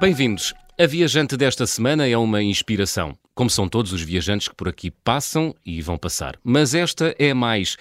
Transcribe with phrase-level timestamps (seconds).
[0.00, 0.54] Bem-vindos.
[0.78, 4.90] A viajante desta semana é uma inspiração, como são todos os viajantes que por aqui
[4.90, 6.38] passam e vão passar.
[6.42, 7.76] Mas esta é mais.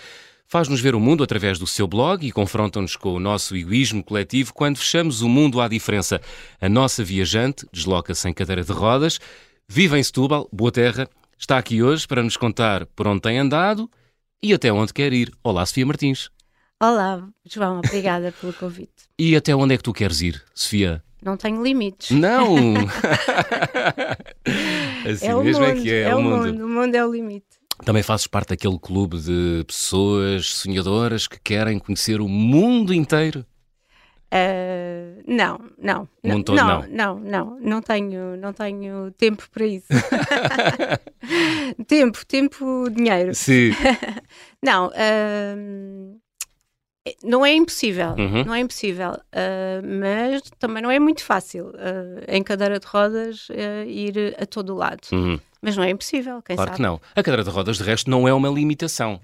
[0.45, 4.53] Faz-nos ver o mundo através do seu blog e confronta-nos com o nosso egoísmo coletivo
[4.53, 6.19] quando fechamos o mundo à diferença.
[6.59, 9.17] A nossa viajante desloca-se em cadeira de rodas,
[9.65, 13.89] vive em Setúbal, boa terra, está aqui hoje para nos contar por onde tem andado
[14.43, 15.31] e até onde quer ir.
[15.41, 16.29] Olá, Sofia Martins.
[16.83, 19.07] Olá, João, obrigada pelo convite.
[19.17, 21.01] E até onde é que tu queres ir, Sofia?
[21.21, 22.11] Não tenho limites.
[22.11, 22.55] Não!
[25.05, 26.45] assim é o mesmo mundo, é que é, é o mundo.
[26.47, 26.65] mundo.
[26.65, 27.59] O mundo é o limite.
[27.83, 33.45] Também fazes parte daquele clube de pessoas sonhadoras que querem conhecer o mundo inteiro.
[34.31, 39.49] Ah, não, não, O mundo não, todo não, não, não, não tenho, não tenho tempo
[39.51, 39.87] para isso.
[41.87, 43.33] tempo, tempo, dinheiro.
[43.33, 43.71] Sim.
[44.63, 45.55] Não, ah,
[47.23, 48.43] não é impossível, Uhum.
[48.45, 53.47] não é impossível, ah, mas também não é muito fácil ah, em cadeira de rodas
[53.51, 55.01] ah, ir a todo lado.
[55.11, 55.39] Uhum.
[55.61, 56.77] Mas não é impossível, quem Claro sabe?
[56.77, 57.01] que não.
[57.15, 59.19] A cadeira de rodas, de resto, não é uma limitação.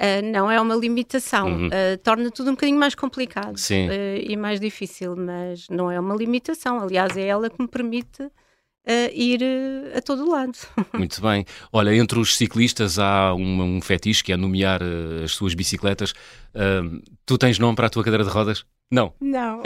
[0.00, 1.66] Uh, não é uma limitação, Uhum.
[1.68, 6.16] Uh, torna tudo um bocadinho mais complicado uh, e mais difícil, mas não é uma
[6.16, 6.80] limitação.
[6.80, 8.28] Aliás, é ela que me permite
[8.86, 10.52] uh, ir uh, a todo lado.
[10.92, 11.44] Muito bem.
[11.72, 16.12] Olha, entre os ciclistas há um, um fetiche que é nomear eh, as suas bicicletas.
[17.24, 18.64] Tu tens nome para a tua cadeira de rodas?
[18.90, 19.14] Não.
[19.18, 19.62] Não,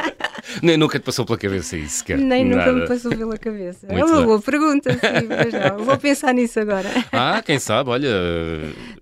[0.62, 2.16] Nem nunca te passou pela cabeça isso, sequer.
[2.16, 2.72] nem nunca Nada.
[2.72, 3.86] me passou pela cabeça.
[3.86, 4.24] Muito é uma bem.
[4.26, 5.78] boa pergunta, sim, mas não.
[5.84, 6.88] Vou pensar nisso agora.
[7.12, 8.08] Ah, quem sabe, olha,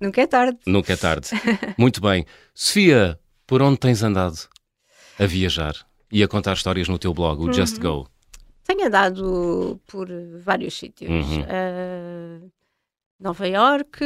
[0.00, 0.59] Nunca é tarde.
[0.66, 1.28] nunca é tarde.
[1.78, 2.27] Muito bem.
[2.53, 3.16] Sofia,
[3.47, 4.37] por onde tens andado
[5.16, 5.75] a viajar
[6.11, 8.09] e a contar histórias no teu blog, o Just Go?
[8.64, 10.08] Tenho andado por
[10.44, 11.10] vários sítios.
[11.10, 11.42] Uhum.
[11.42, 12.50] Uh,
[13.22, 14.00] Nova York,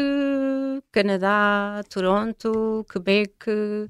[0.92, 3.88] Canadá, Toronto, Quebec, uh,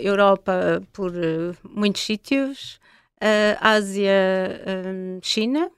[0.00, 2.78] Europa por uh, muitos sítios,
[3.20, 5.68] uh, Ásia, um, China,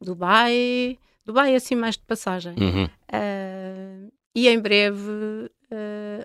[0.00, 2.54] Dubai, Dubai assim mais de passagem.
[2.58, 2.84] Uhum.
[2.84, 5.50] Uh, e em breve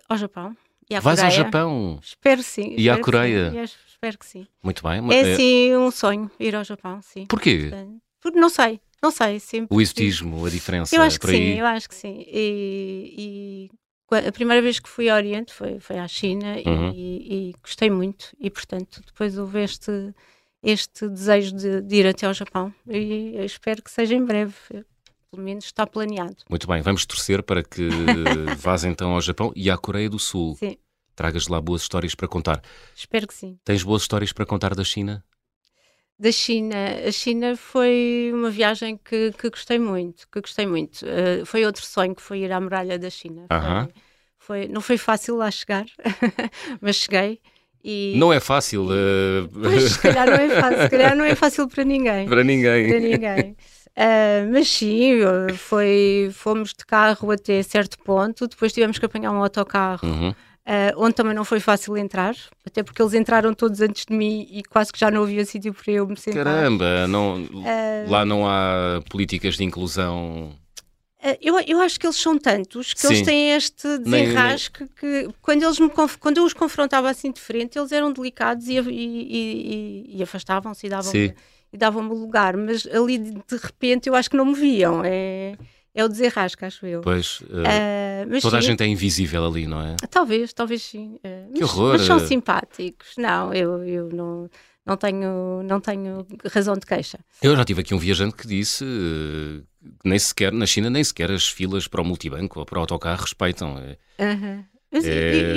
[0.08, 0.56] ao Japão.
[0.90, 1.44] E à Vais ao Coreia.
[1.44, 2.00] Japão.
[2.02, 2.76] Espero sim.
[2.78, 3.66] E à espero que Coreia?
[3.96, 4.46] Espero que sim.
[4.62, 5.02] Muito bem.
[5.14, 7.26] É sim um sonho ir ao Japão, sim.
[7.26, 7.70] Porquê?
[7.70, 9.40] Portanto, Porque não sei, não sei.
[9.40, 12.24] Sempre O exotismo, a diferença Eu acho que sim, eu acho que sim.
[12.28, 13.70] E,
[14.12, 16.92] e a primeira vez que fui ao Oriente foi, foi à China e- Uhum.
[16.94, 18.36] e, e gostei muito.
[18.40, 20.14] E portanto, depois houve este,
[20.62, 22.74] este desejo de, de ir até ao Japão.
[22.88, 24.54] E eu espero que seja em breve.
[25.32, 26.38] Pelo menos está planeado.
[26.50, 27.82] Muito bem, vamos torcer para que
[28.58, 30.56] vás então ao Japão e à Coreia do Sul.
[30.58, 30.78] Sim,
[31.16, 32.62] Tragas lá boas histórias para contar.
[32.96, 33.58] espero que sim.
[33.64, 35.24] Tens boas histórias para contar da China?
[36.18, 36.76] Da China,
[37.08, 41.02] a China foi uma viagem que, que gostei muito, que gostei muito.
[41.06, 43.48] Uh, foi outro sonho que foi ir à muralha da China.
[43.50, 43.94] Foi-
[44.38, 45.86] foi, não foi fácil lá chegar,
[46.80, 47.42] mas cheguei.
[47.84, 51.36] E, Não é fácil eh, Pois, se calhar não é fácil, se calhar não é
[51.36, 52.28] fácil para ninguém.
[52.30, 52.88] para ninguém.
[52.90, 53.58] Para ninguém.
[53.96, 55.20] Ah, mas sim,
[55.58, 60.34] foi, fomos de carro até certo ponto, depois tivemos que apanhar um autocarro, Uhum.
[60.66, 64.48] Ah, onde também não foi fácil entrar, até porque eles entraram todos antes de mim
[64.50, 66.44] e quase que já não havia sítio para eu me sentar.
[66.44, 70.54] Caramba, não, Ah, lá não há políticas de inclusão.
[71.22, 73.08] Ah, Eu, eu acho que eles são tantos que Sim.
[73.08, 75.90] eles têm este Nem- desenrasque que quando, eles me,
[76.20, 80.86] quando eu os confrontava assim de frente, eles eram delicados e, e, e- e- afastavam-se
[80.86, 81.34] e davam-me
[81.74, 85.02] davam-me lugar, mas ali de, de repente eu acho que não me viam.
[85.04, 85.56] É,
[85.96, 87.02] é o desenrasque, acho eu.
[87.02, 87.64] Pois, eh,
[88.24, 89.96] Ah, mas toda a sim, gente é invisível ali, não é?
[90.10, 91.20] Talvez, talvez sim.
[91.24, 91.92] Ah, mas, horror.
[91.94, 93.16] mas são simpáticos.
[93.18, 94.50] Não, eu, eu não,
[94.86, 97.20] não, tenho, não tenho razão de queixa.
[97.42, 99.62] Eu já tive aqui um viajante que disse eh,
[100.02, 102.82] que nem sequer, na China, nem sequer as filas para o multibanco ou para o
[102.82, 103.76] autocarro respeitam.
[104.20, 104.66] Aham.
[104.96, 105.12] Mas É-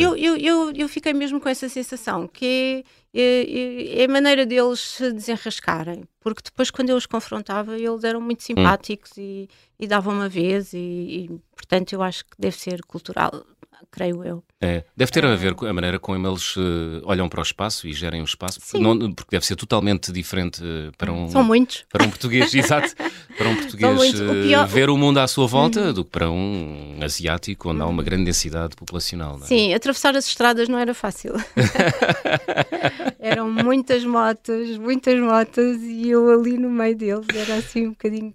[0.04, 2.84] eu, eu, eu, eu fiquei mesmo com essa sensação, que
[3.14, 8.02] é, é- é a maneira deles se desenrascarem, porque depois quando eu os confrontava eles
[8.02, 9.48] eram muito simpáticos e,
[9.78, 13.44] e davam uma vez e, e, portanto eu acho que deve ser cultural,
[13.90, 14.44] creio eu.
[14.60, 17.86] É, deve ter a ver com a maneira como eles eh, olham para o espaço
[17.86, 18.80] e gerem o espaço, Sim.
[18.80, 21.84] Não- porque deve ser totalmente diferente eh, para um, São muitos.
[21.90, 22.94] para um português, exato,
[23.36, 24.20] para um português.
[24.20, 27.80] O eh, pior- ver o mundo à sua volta do que para um asiático onde
[27.82, 29.38] há uma grande densidade populacional.
[29.42, 29.46] É?
[29.46, 31.34] Sim, atravessar as estradas não era fácil.
[33.18, 38.34] Eram muitas motas, muitas motas e eu ali no meio deles era assim um bocadinho.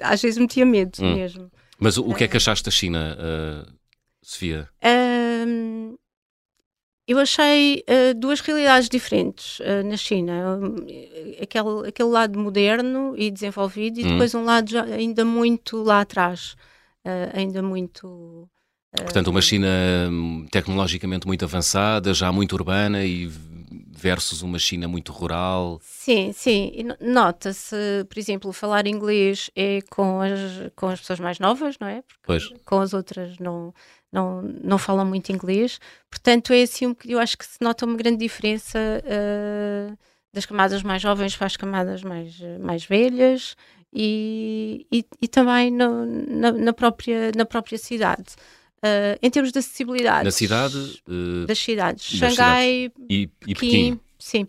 [0.00, 1.14] às vezes metia medo Hum.
[1.14, 1.50] mesmo.
[1.78, 3.16] Mas o, o que é que achaste da China,
[4.32, 4.68] Sofia?
[4.82, 5.96] Ahm,
[7.06, 10.58] eu achei ah, duas realidades diferentes ah, na China.
[10.58, 10.76] Um,
[11.42, 14.08] aquele, aquele lado moderno e desenvolvido, e Hum.
[14.12, 16.56] depois um lado ainda muito lá atrás.
[17.04, 18.48] ah, ainda muito.
[18.94, 19.68] ah, Portanto, uma China
[20.10, 23.28] hum, tecnologicamente muito avançada, já muito urbana e
[23.94, 25.78] versus uma China muito rural.
[25.82, 26.72] Sim, sim.
[27.00, 27.76] Nota-se,
[28.08, 30.32] por exemplo, falar inglês é com as,
[30.74, 32.02] com as pessoas mais novas, não é?
[32.02, 32.48] Porque pois.
[32.64, 33.72] com as outras não,
[34.12, 35.80] não, não falam muito inglês.
[36.10, 39.96] Portanto, é assim, eu acho que se nota uma grande diferença uh,
[40.32, 43.56] das camadas mais jovens para as camadas mais, mais velhas
[43.92, 48.34] e, e, e também no, na, na, própria, na própria cidade.
[48.78, 50.24] Uh, em termos de acessibilidade.
[50.24, 51.02] Na cidade?
[51.06, 52.04] Uh, das cidades.
[52.04, 54.00] Xangai, e, e Pequim.
[54.18, 54.42] Sim.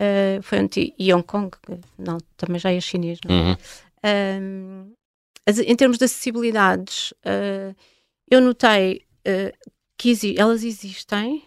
[0.00, 1.50] Uh, foi onde, e Hong Kong,
[1.98, 3.58] não, também já é chinês, não é?
[4.04, 4.92] Uhum.
[5.66, 7.12] em termos de acessibilidades,
[8.34, 9.04] eu notei
[9.96, 11.42] que exi elas existem,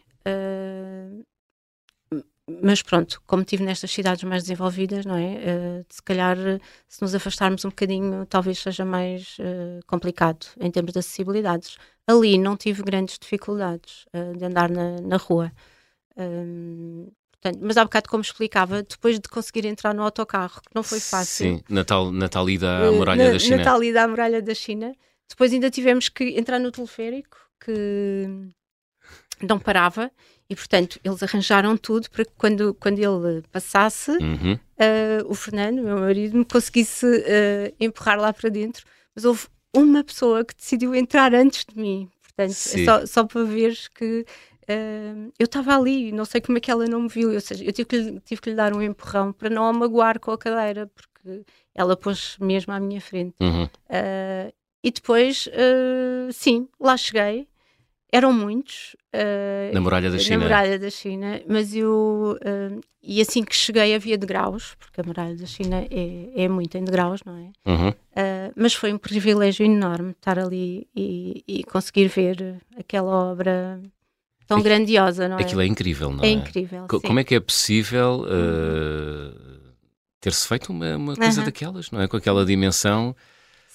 [2.47, 5.33] mas pronto, como estive nestas cidades mais desenvolvidas, não é?
[5.33, 6.37] Uh, se calhar,
[6.87, 11.77] se nos afastarmos um bocadinho, talvez seja mais uh, complicado em termos de acessibilidades.
[12.05, 15.51] Ali não tive grandes dificuldades uh, de andar na, na rua.
[16.15, 17.07] Um,
[17.61, 21.45] mas há bocado, como explicava, depois de conseguir entrar no autocarro, que não foi fácil.
[21.45, 23.57] Sim, Natal, Natal e da Muralha da China.
[23.57, 24.95] Natal e da Muralha da China.
[25.29, 28.27] Depois ainda tivemos que entrar no teleférico, que
[29.41, 30.11] não parava
[30.49, 34.53] e, portanto, eles arranjaram tudo para que quando, quando ele passasse, uhum.
[34.53, 38.85] uh, o Fernando, meu marido, me conseguisse uh, empurrar lá para dentro.
[39.15, 42.09] Mas houve uma pessoa que decidiu entrar antes de mim.
[42.21, 44.25] Portanto, é só, só, para ver que
[44.69, 47.33] uh, eu estava ali, não sei como é que ela não me viu.
[47.33, 50.19] Ou seja, eu tive que, tive que lhe dar um empurrão para não a magoar
[50.19, 51.43] com a cadeira, porque
[51.73, 53.35] ela pôs mesmo à minha frente.
[53.41, 53.67] Uhum.
[54.85, 55.49] E depois,
[56.31, 57.47] sim, lá cheguei
[58.15, 58.95] eram muitos.
[59.13, 60.37] Uh, na Muralha da China.
[60.37, 62.37] Na Muralha da China, mas eu.
[62.41, 66.77] Uh, e assim que cheguei havia degraus, porque a Muralha da China é, é muito
[66.77, 67.69] em degraus, não é?
[67.69, 67.89] Uhum.
[67.89, 73.81] Uh, mas foi um privilégio enorme estar ali e, e conseguir ver aquela obra
[74.47, 75.41] tão grandiosa, não é?
[75.41, 76.27] Aquilo é incrível, não é?
[76.27, 76.87] É incrível.
[76.87, 78.25] Co como é que é possível
[80.21, 81.45] ter-se feito uma, uma coisa uhum.
[81.45, 82.07] daquelas, não é?
[82.07, 83.15] Com aquela dimensão.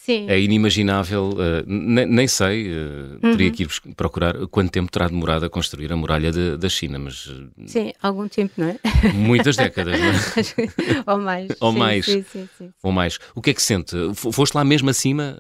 [0.03, 0.31] Sim.
[0.31, 3.33] É inimaginável, uh, nem, nem, sei, uh, uhum.
[3.33, 6.99] teria que ir procurar quanto tempo terá demorado a construir a muralha de, da China,
[6.99, 7.27] mas.
[7.27, 8.79] Uh, sim, algum tempo, não é?
[9.13, 11.03] Muitas décadas, não é?
[11.07, 11.49] Ou mais.
[11.61, 12.05] Ou sim, mais.
[12.07, 13.19] Sim, sim, sim, Ou mais.
[13.35, 13.95] O que é que sente?
[14.15, 15.37] Foste lá mesmo acima,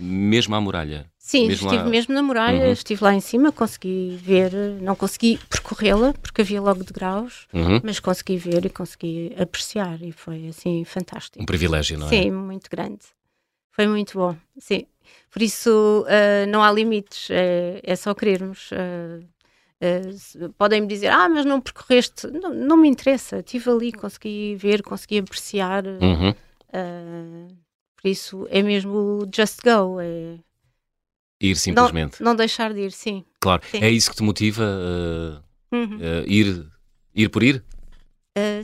[0.00, 1.10] mesmo à muralha?
[1.18, 1.90] Sim, mesmo estive lá...
[1.90, 2.72] mesmo na muralha, uhum.
[2.72, 7.80] estive lá em cima, consegui ver, não consegui percorrê-la porque havia logo de graus, uhum.
[7.82, 11.42] mas consegui ver e consegui apreciar e foi assim fantástico.
[11.42, 12.10] Um privilégio, não é?
[12.10, 13.00] Sim, muito grande.
[13.78, 14.86] Foi muito bom, sim.
[15.30, 18.72] Por isso uh, não há limites, é, é só querermos.
[18.72, 19.24] Uh,
[20.44, 22.26] uh, podem-me dizer, ah, mas não percorreste.
[22.26, 25.84] Não, não me interessa, estive ali, consegui ver, consegui apreciar.
[25.86, 26.34] Uhum.
[28.02, 30.00] por isso é mesmo just go.
[30.00, 30.40] É...
[31.40, 32.20] Ir simplesmente.
[32.20, 33.24] Não, não, deixar de ir, sim.
[33.38, 33.78] Claro, sim.
[33.78, 34.64] é isso que te motiva
[35.70, 36.00] uhum.
[36.26, 36.66] ir,
[37.14, 37.62] ir por ir?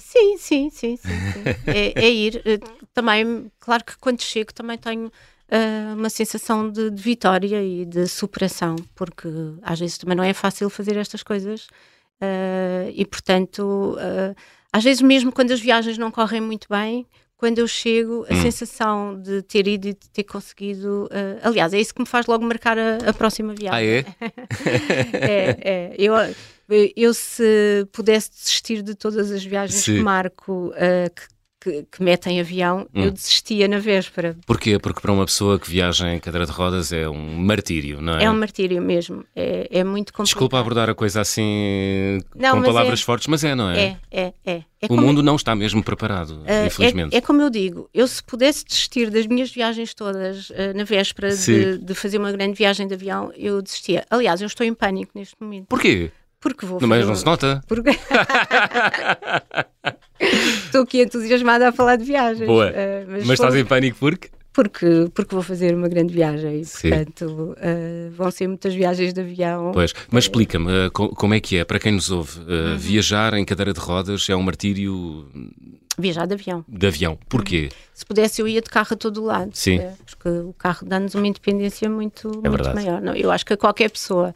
[0.00, 1.42] Sim, sim, sim, sim, sim.
[1.70, 2.42] é, é, ir.
[2.94, 7.84] Uh, também, claro que quando chego também tenho uh, uma sensação de, de, vitória e
[7.84, 9.28] de superação, porque
[9.62, 11.66] às vezes também não é fácil fazer estas coisas
[12.94, 13.98] e, portanto,
[14.72, 17.06] às vezes mesmo quando as viagens não correm muito bem,
[17.44, 18.42] quando eu chego, a hum.
[18.42, 21.04] sensação de ter ido e de ter conseguido.
[21.04, 23.74] Uh, aliás, é isso que me faz logo marcar a, a próxima viagem.
[23.78, 24.04] Ah, é?
[25.12, 25.94] é, é.
[25.98, 26.14] Eu,
[26.96, 29.96] eu, se pudesse desistir de todas as viagens Sim.
[29.96, 31.33] que marco, uh, que
[31.64, 33.04] que, que metem avião, hum.
[33.04, 34.36] eu desistia na véspera.
[34.46, 34.78] Porquê?
[34.78, 38.24] Porque para uma pessoa que viaja em cadeira de rodas é um martírio, não é?
[38.24, 39.24] É um martírio mesmo.
[39.34, 40.26] É, é muito complicado.
[40.26, 43.80] Desculpa abordar a coisa assim não, com palavras é, fortes, mas é, não é?
[43.80, 44.62] É, é, é.
[44.82, 47.14] é o mundo não está mesmo preparado, uh, infelizmente.
[47.14, 50.84] É, é, como eu digo, eu se pudesse desistir das minhas viagens todas uh, na
[50.84, 54.04] véspera de, de, fazer uma grande viagem de avião, eu desistia.
[54.10, 55.66] Aliás, eu estou em pânico neste momento.
[55.68, 56.10] Porquê?
[56.44, 57.62] Porque vou Não, mas não se nota.
[57.66, 57.88] Porque...
[60.66, 62.46] Estou aqui entusiasmada a falar de viagens.
[62.46, 62.66] Boa.
[62.66, 64.28] Uh, mas, mas estás em pânico porque?
[64.52, 69.22] Porque, porque vou fazer uma grande viagem e, portanto, uh, vão ser muitas viagens de
[69.22, 69.72] avião.
[69.72, 72.76] Pois, mas explica-me uh, como é que é, para quem nos ouve, uhum.
[72.76, 75.26] viajar em cadeira de rodas é um martírio.
[75.98, 76.62] Viajar de avião.
[76.68, 77.18] De avião.
[77.26, 77.70] Porquê?
[77.72, 77.78] Uhum.
[77.94, 79.50] Se pudesse, eu ia de carro a todo lado.
[79.54, 79.80] Sim.
[80.04, 83.00] Porque o carro dá-nos uma independência muito, é muito maior.
[83.00, 84.34] Não, eu acho que a qualquer pessoa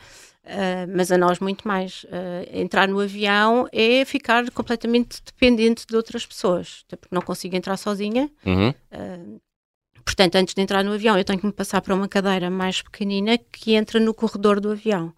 [0.48, 2.04] Uh, mas a nós muito mais.
[2.04, 7.54] Uh, entrar no avião é ficar completamente dependente de outras pessoas, até porque não consigo
[7.54, 8.30] entrar sozinha.
[8.46, 8.70] Uhum.
[8.70, 9.40] Uh,
[10.02, 12.80] portanto, antes de entrar no avião, eu tenho que me passar para uma cadeira mais
[12.80, 15.12] pequenina que entra no corredor do avião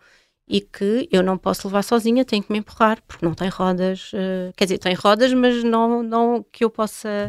[0.49, 4.11] e que eu não posso levar sozinha, tenho que me empurrar, porque não tem rodas,
[4.57, 7.29] quer dizer, tem rodas, mas não, não que eu possa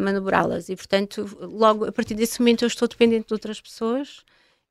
[0.00, 0.70] manobrá-las.
[0.70, 4.24] E, portanto, logo a partir desse momento eu estou dependente de outras pessoas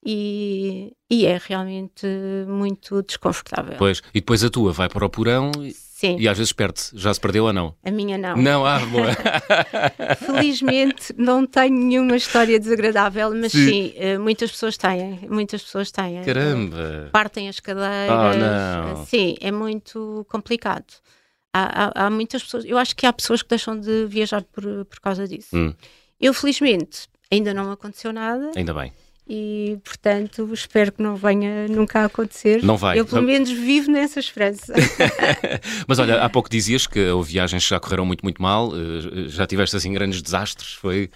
[0.09, 2.07] e, e é realmente
[2.47, 3.75] muito desconfortável.
[3.77, 6.79] Pois, e depois a tua vai para o porão e, Sim, e às vezes perde
[6.93, 7.75] Já se perdeu ou não?
[7.83, 8.37] a minha não.
[8.37, 9.07] Não, ah, boa.
[10.15, 13.67] Felizmente não tenho nenhuma história desagradável, mas Sim.
[13.67, 15.19] sim, eh, muitas pessoas têm.
[15.29, 16.23] Muitas pessoas têm.
[16.23, 17.09] Caramba.
[17.11, 18.35] Partem as cadeiras.
[18.35, 18.37] Oh,
[18.95, 19.05] não.
[19.05, 20.85] Sim, é muito complicado.
[21.53, 22.63] Há, há- há muitas pessoas.
[22.63, 25.49] Eu acho que há pessoas que deixam de viajar por, por causa disso.
[25.53, 25.73] Hum,
[26.17, 28.93] Eu, felizmente, ainda não aconteceu nada ainda bem.
[29.29, 32.63] E, portanto, espero que não venha nunca a acontecer.
[32.63, 32.97] Não vai.
[32.99, 34.73] Eu, pelo menos, vivo nessa esperança.
[35.87, 38.71] Mas olha, há pouco dizias que houve viagens que já correram muito, muito mal.
[38.73, 40.73] eh, Já tiveste assim grandes desastres?
[40.73, 41.09] Foi.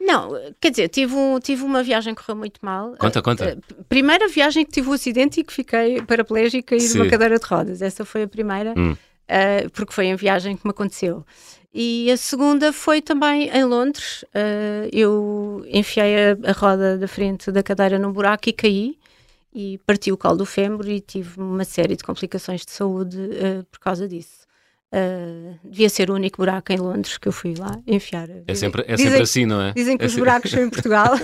[0.00, 0.30] Não,
[0.60, 2.94] quer dizer, tive, um- tive uma viagem que correu muito mal.
[2.98, 3.44] Conta, conta.
[3.44, 6.98] Eh, Primeira viagem que tive um acidente e que fiquei paraplégica e Sim.
[6.98, 7.82] numa cadeira de rodas.
[7.82, 8.96] Essa foi a primeira, Hum.
[9.28, 11.24] eh, porque foi a viagem que me aconteceu.
[11.72, 14.24] E a segunda foi também em Londres.
[14.34, 18.98] Eh, eu enfiei a, a roda da frente da cadeira num buraco e caí.
[19.54, 23.62] E parti o colo do fémur e tive uma série de complicações de saúde eh,
[23.70, 24.46] por causa disso.
[24.92, 28.28] Eh, devia ser o único buraco em Londres que eu fui lá enfiar.
[28.48, 29.72] É sempre, é Dizem- sempre assim, não é?
[29.72, 31.14] Dizem que É os se- buracos são em Portugal.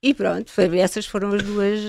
[0.00, 1.80] E pronto, foi, essas foram as duas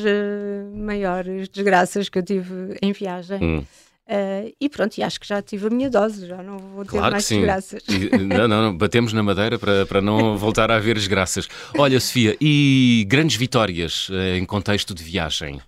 [0.74, 3.38] maiores desgraças que eu tive em viagem.
[3.42, 3.66] Hum,
[4.12, 6.98] Eh, e pronto, e acho que já tive a minha dose, já não vou ter
[6.98, 7.36] claro mais sim.
[7.38, 7.84] desgraças.
[7.88, 11.48] E, não, não, não, batemos na madeira para, para não voltar a haver desgraças.
[11.78, 15.62] Olha, Sofia, e grandes vitórias eh, em contexto de viagem?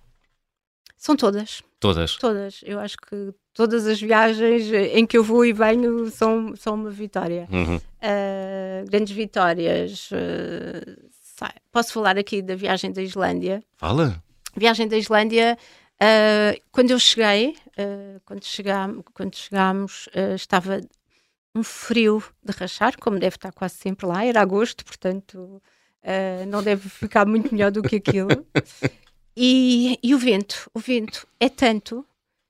[0.96, 2.16] São todas, Todas.
[2.16, 2.60] todas.
[2.64, 6.90] Eu acho que todas as viagens em que eu vou e venho são, são uma
[6.90, 7.46] vitória.
[7.50, 7.80] Uhum.
[8.00, 10.08] Eh, grandes vitórias.
[10.12, 10.96] eh,
[11.36, 13.62] sei- posso falar aqui da viagem da Islândia.
[13.76, 14.20] Fala.
[14.56, 15.56] viagem da Islândia,
[16.02, 20.80] ah, quando eu cheguei, ah, quando, chegam, quando chegámos, ah, estava
[21.54, 25.62] um frio de rachar, como deve estar quase sempre lá, era agosto, portanto
[26.02, 28.46] ah, não deve ficar muito melhor do que aquilo.
[29.36, 32.04] E, e o vento, o vento é tanto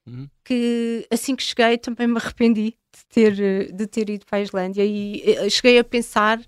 [0.04, 0.28] Uhum.
[0.44, 4.84] que assim que cheguei também me arrependi de ter, de ter ido para a Islândia
[4.84, 6.40] e cheguei a pensar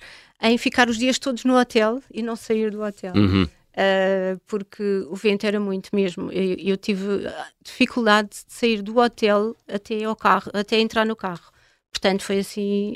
[0.42, 3.14] em ficar os dias todos no hotel e não sair do hotel.
[3.14, 3.48] Uhum.
[3.76, 6.30] Uh, porque o vento era muito mesmo.
[6.30, 11.16] Eu, eu tive ah, dificuldade de sair do hotel até ao carro, até entrar no
[11.16, 11.50] carro.
[11.90, 12.94] Portanto, foi assim.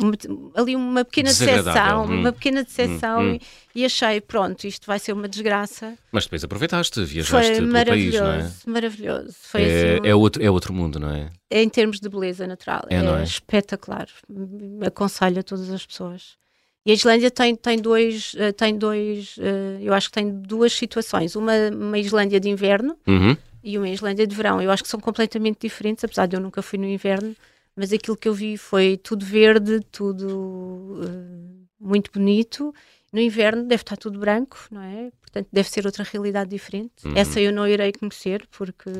[0.00, 2.20] uma- ali uma pequena decepção, hum.
[2.20, 3.38] uma pequena decepção Hum, hum.
[3.74, 5.96] E, e achei, pronto, isto vai ser uma desgraça.
[6.12, 8.72] Mas depois aproveitaste, viajaste foi pelo maravilhoso, país, não é?
[8.74, 9.36] maravilhoso.
[9.42, 11.30] Foi É, assim, é outro, é outro mundo, não é?
[11.50, 13.22] em termos de beleza natural, É, é, é?
[13.22, 14.08] espetacular.
[14.86, 16.36] Aconselho a todas as pessoas.
[16.86, 20.72] E a Islândia tem, tem dois, eh, tem dois, eh, eu acho que tem duas
[20.72, 21.34] situações.
[21.34, 23.36] Uma, uma Islândia de inverno Uhum.
[23.64, 24.62] e uma Islândia de verão.
[24.62, 27.34] Eu acho que são completamente diferentes, apesar de eu nunca fui no inverno,
[27.74, 32.72] mas aquilo que eu vi foi tudo verde, tudo eh, muito bonito.
[33.12, 35.10] No inverno deve estar tudo branco, não é?
[35.20, 37.04] Portanto, deve ser outra realidade diferente.
[37.04, 37.12] Uhum.
[37.16, 38.90] Essa eu não irei conhecer, porque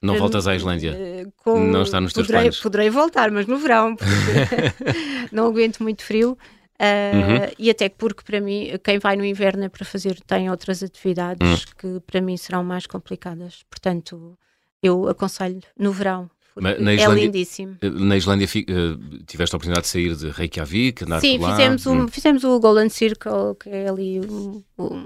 [0.00, 0.96] Não voltas à Islândia.
[1.38, 2.60] com- Não está nos teus poderei, planos.
[2.60, 4.10] Poderei voltar, mas no verão, porque
[5.32, 6.36] não aguento muito frio.
[6.78, 7.52] Ah, Uhum.
[7.58, 11.64] E até porque para mim, quem vai no inverno é para fazer, tem outras atividades
[11.64, 11.72] Hum.
[11.78, 13.62] que para mim serão mais complicadas.
[13.70, 14.36] Portanto,
[14.82, 16.30] eu aconselho no verão.
[16.54, 17.76] Mas na é Islândia- lindíssimo.
[17.82, 21.50] Na Islândia eh, tiveste a oportunidade de sair de Reykjavik, andar Sim, por lá.
[21.56, 22.08] fizemos, um, Hum.
[22.08, 24.62] fizemos o Golden Circle, que é ali um,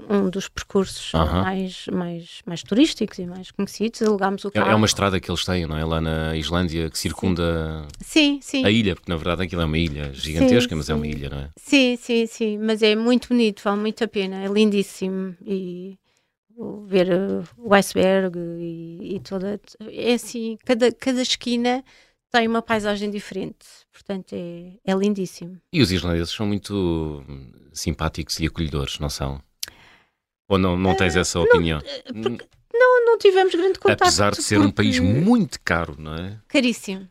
[0.09, 1.43] um dos percursos Aham.
[1.43, 4.01] mais, mais, mais turísticos e mais conhecidos.
[4.01, 4.71] Alugámos o É- carro.
[4.71, 5.85] É uma estrada que eles têm, não é?
[5.85, 8.65] Lá na Islândia, que circunda Sim, sim.
[8.65, 11.29] a ilha, porque na verdade aquilo é uma ilha gigantesca, Sim, mas é uma ilha,
[11.29, 11.49] não é?
[11.55, 15.97] Sim, sim, sim, mas é muito bonito, vale muito a pena, é lindíssimo e
[16.85, 19.59] ver uh, o iceberg e, e toda,
[19.91, 21.83] é assim, cada, cada esquina
[22.31, 25.59] tem uma paisagem diferente, portanto é, é lindíssimo.
[25.71, 29.41] E os islandeses são muito hum, simpáticos e acolhedores, não são?
[30.49, 31.81] Ou não, não tens essa opinião?
[32.13, 32.37] Hum,
[32.73, 34.03] Não, não tivemos grande contato.
[34.03, 36.39] Apesar de ser um país muito caro, não é?
[36.47, 37.07] Caríssimo,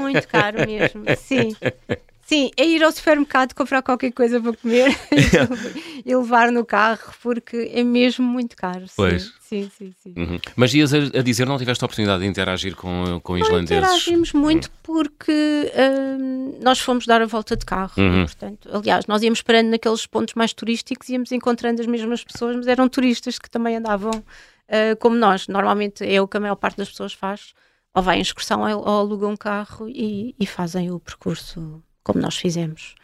[0.00, 1.56] muito caro mesmo, sim.
[2.32, 4.88] Sim, é ir ao supermercado comprar qualquer coisa para comer
[6.04, 8.88] e levar no carro, porque é mesmo muito caro.
[8.88, 8.94] sim.
[8.96, 9.32] Pois.
[9.40, 10.14] Sim, sim, sim.
[10.16, 10.38] Uhum.
[10.56, 13.82] Mas ias a, dizer não tiveste a oportunidade de interagir com, com Não islandeses?
[13.82, 15.70] interagimos muito porque
[16.18, 17.92] hum, nós fomos dar a volta de carro.
[17.98, 18.24] Uhum.
[18.24, 22.66] portanto, aliás, nós íamos parando naqueles pontos mais turísticos, íamos encontrando as mesmas pessoas, mas
[22.66, 24.24] eram turistas que também andavam
[24.70, 25.48] ah, como nós.
[25.48, 27.52] Normalmente é o que a maior parte das pessoas faz.
[27.94, 32.20] Ou vai em excursão ou, ou alugam um carro e, e fazem o percurso como
[32.20, 32.94] nós fizemos.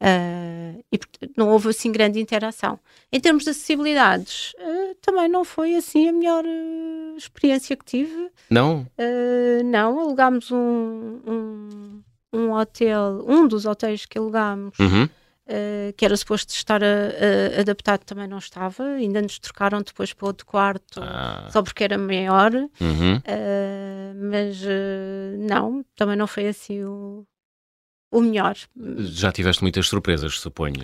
[0.00, 0.98] Ah, e
[1.36, 2.78] não houve assim grande interação.
[3.10, 8.30] Em termos de acessibilidades, ah, também não foi assim a melhor ah, experiência que tive.
[8.50, 8.86] Não?
[8.98, 15.08] Uh, não, alugámos um, um, um hotel, um dos hotéis que alugámos Uhum.
[15.48, 20.12] Uh, que era suposto estar a, a, adaptado também não estava, ainda nos trocaram depois
[20.12, 21.46] para outro quarto ah.
[21.52, 23.16] só porque era maior, uhum.
[23.18, 27.24] uh, mas uh, não, também não foi assim o,
[28.10, 28.56] o melhor.
[28.98, 30.74] Já tiveste muitas surpresas, suponho,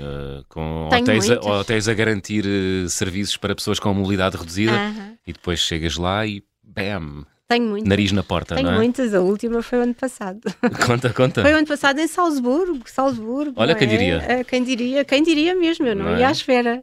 [0.49, 2.45] com hotéis a, hotéis a, garantir
[2.89, 5.17] serviços para pessoas com mobilidade reduzida -huh.
[5.27, 7.25] e depois chegas lá e bam!
[7.53, 7.89] Tenho muitas.
[7.89, 8.79] Nariz na porta, Tenho não é?
[8.79, 10.41] muitas, a última foi o ano passado.
[10.87, 11.43] Conta, conta.
[11.43, 13.53] Foi o ano passado em Salzburgo, Salzburgo.
[13.57, 13.91] Olha, quem é?
[13.91, 14.19] diria?
[14.19, 15.05] Uh, quem diria?
[15.05, 16.29] Quem diria mesmo, eu não, não ia é?
[16.29, 16.83] à esfera.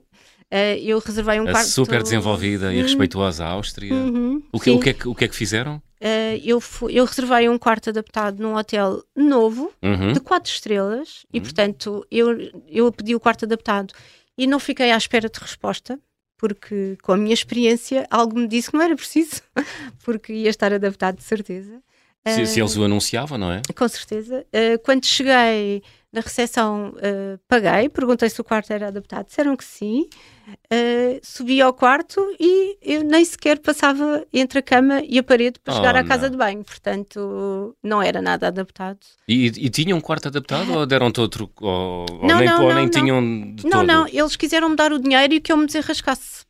[0.51, 1.69] Uh, eu reservei um a quarto.
[1.69, 2.84] Super desenvolvida e uhum.
[2.84, 3.93] respeituosa Áustria.
[3.93, 4.43] Uhum.
[4.51, 5.81] O, que, o, que é que, o que é que fizeram?
[6.01, 10.13] Uh, eu, fui, eu reservei um quarto adaptado num hotel novo, uhum.
[10.13, 11.43] de quatro estrelas, e uhum.
[11.43, 12.37] portanto eu,
[12.67, 13.93] eu pedi o quarto adaptado
[14.37, 15.99] e não fiquei à espera de resposta
[16.39, 19.41] porque com a minha experiência algo me disse que não era preciso,
[20.03, 21.83] porque ia estar adaptado de certeza.
[22.27, 23.61] Se, se eles o anunciavam, não é?
[23.75, 24.45] Com certeza.
[24.53, 29.63] Uh, quando cheguei na recepção, uh, paguei, perguntei se o quarto era adaptado, disseram que
[29.63, 30.07] sim.
[30.49, 35.59] Uh, subi ao quarto e eu nem sequer passava entre a cama e a parede
[35.59, 36.31] para oh, chegar à casa não.
[36.31, 38.97] de banho, portanto não era nada adaptado.
[39.27, 41.51] E, e tinham um quarto adaptado ou deram-te outro?
[41.61, 43.21] Ou, não, ou nem, não, ou nem não, tinham
[43.53, 43.88] de Não, todo?
[43.88, 46.45] não, eles quiseram me dar o dinheiro e que eu me desenrascasse.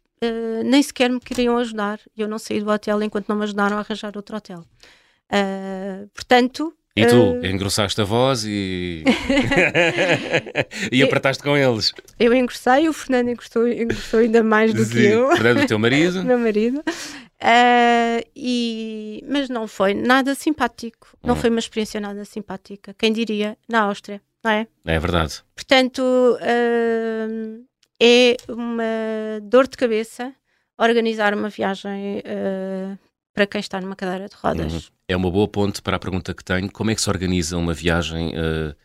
[0.66, 2.00] Nem sequer me queriam ajudar.
[2.16, 4.66] Eu não saí do hotel enquanto não me ajudaram a arranjar outro hotel.
[5.32, 7.46] Uh, portanto, e tu, uh...
[7.46, 9.04] engrossaste a voz e.
[10.92, 11.94] e apertaste com eles.
[12.20, 14.92] Eu engrossei, o Fernando engrossou, engrossou ainda mais do Sim.
[14.92, 15.32] que eu.
[15.32, 16.24] Fernando, o teu marido.
[16.26, 16.80] Meu marido.
[16.80, 19.24] Uh, e...
[19.28, 21.08] Mas não foi nada simpático.
[21.24, 21.38] Não hum.
[21.38, 22.94] foi uma experiência nada simpática.
[22.98, 23.58] Quem diria?
[23.68, 24.68] Na Áustria, não é?
[24.86, 25.42] É verdade.
[25.56, 27.64] Portanto, uh,
[28.02, 30.34] é uma dor de cabeça
[30.78, 32.98] organizar uma viagem uh,
[33.34, 34.74] para quem está numa cadeira de rodas.
[34.74, 34.82] Uhum.
[35.08, 36.72] É uma boa ponte para a pergunta que tenho.
[36.72, 38.76] Como é que se organiza uma viagem uh,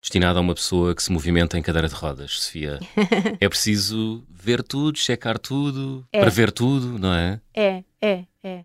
[0.00, 2.78] destinada a uma pessoa que se movimenta em cadeira de rodas, Sofia?
[3.40, 6.20] é preciso ver tudo, checar tudo, é.
[6.20, 7.40] prever tudo, não é?
[7.54, 8.64] É, é, é.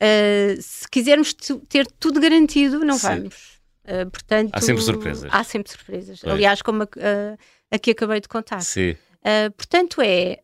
[0.00, 1.34] Uh, se quisermos
[1.68, 3.08] ter tudo garantido, não Sim.
[3.08, 3.58] vamos.
[3.84, 5.30] Uh, portanto, há sempre surpresas.
[5.32, 6.20] Há sempre surpresas.
[6.20, 6.32] Pois.
[6.32, 8.60] Aliás, como a, a, a, que acabei de contar.
[8.60, 8.96] Sim.
[9.56, 10.38] portanto, é.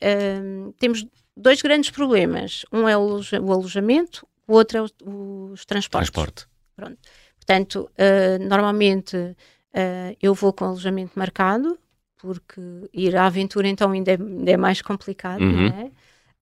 [0.79, 2.65] temos dois grandes problemas.
[2.73, 6.11] Um é o, alojamento, o outro é o, os transportes.
[6.11, 6.47] Transporte.
[6.77, 6.99] Pronto.
[7.37, 11.79] Portanto, uh, normalmente uh, eu vou com alojamento marcado,
[12.17, 12.61] porque
[12.93, 15.69] ir à aventura então ainda é, ainda é mais complicado, uhum.
[15.69, 15.91] não é?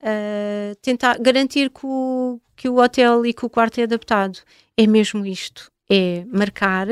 [0.05, 4.39] Uh, tentar garantir que o, que o hotel e que o quarto é adaptado.
[4.77, 6.89] É mesmo isto: é marcar,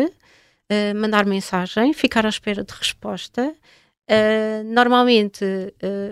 [0.94, 3.52] mandar mensagem, ficar à espera de resposta.
[4.64, 5.44] normalmente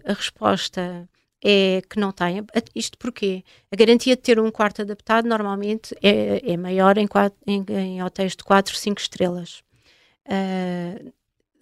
[0.05, 1.09] a resposta
[1.45, 2.45] é que não tenha.
[2.75, 7.39] Isto porque a garantia de ter um quarto adaptado normalmente é, é maior em, quatro,
[7.47, 9.63] em, em, hotéis de 4, 5 estrelas.
[10.27, 11.13] Uh,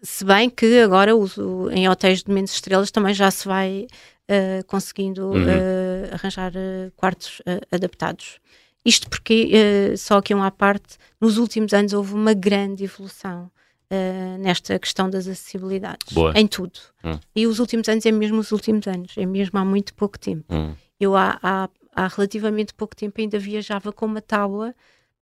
[0.02, 3.86] se bem que agora o, em hotéis de menos estrelas também já se vai
[4.30, 5.44] uh, conseguindo uhum.
[5.44, 6.52] uh, arranjar
[6.96, 8.38] quartos adaptados.
[8.84, 13.50] Isto porque, só que um à parte, nos últimos anos houve uma grande evolução
[13.90, 16.12] uh, nesta questão das acessibilidades.
[16.12, 16.32] Boa.
[16.34, 16.78] Em tudo.
[17.04, 17.18] Hum.
[17.34, 20.44] E os últimos anos é mesmo os últimos anos, é mesmo há muito pouco tempo.
[20.54, 20.74] Hum.
[20.98, 24.74] Eu há, há, há, relativamente pouco tempo ainda viajava com uma tábua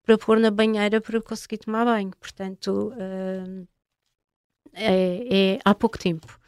[0.05, 2.13] para pôr na banheira para conseguir tomar banho.
[2.21, 3.67] Portanto, uh,
[4.73, 6.39] é, é, há pouco tempo.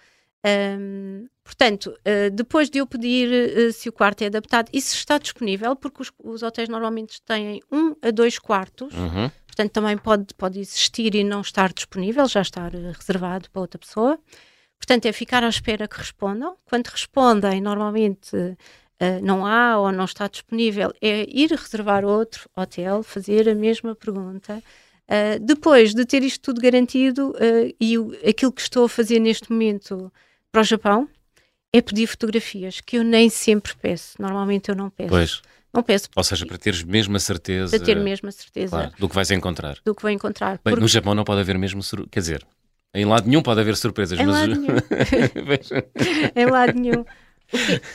[0.79, 5.19] Um, portanto, uh, depois de eu pedir uh, se o quarto é adaptado, isso está
[5.19, 10.35] disponível, porque os, os hotéis normalmente têm um a dois quartos, uhum portanto também pode,
[10.35, 14.19] pode existir e não estar disponível, já estar eh, reservado para outra pessoa.
[14.79, 16.57] Portanto, é ficar à espera que respondam.
[16.67, 18.57] Quando respondem, normalmente uh,
[19.23, 24.63] não há ou não está disponível, é ir reservar outro hotel, fazer a mesma pergunta.
[25.09, 29.19] Uh, depois de ter isto tudo garantido uh, e o, aquilo que estou a fazer
[29.19, 30.13] neste momento
[30.53, 31.09] para o Japão
[31.73, 34.21] é pedir fotografias, que eu nem sempre peço.
[34.21, 35.09] Normalmente eu não peço.
[35.09, 35.43] Pois.
[35.73, 36.09] Não peço.
[36.15, 37.77] Ou seja, para teres mesmo a certeza.
[37.77, 38.71] Para ter mesmo a certeza.
[38.71, 39.79] Claro, do que vais encontrar.
[39.85, 40.53] Do que vou encontrar.
[40.53, 40.81] Bem, porque...
[40.81, 41.81] no Japão não pode haver mesmo.
[42.11, 42.47] Quer dizer,
[42.95, 44.37] em lado nenhum pode haver surpresas, em mas.
[44.37, 44.77] Lado nenhum.
[46.35, 47.05] em lado nenhum.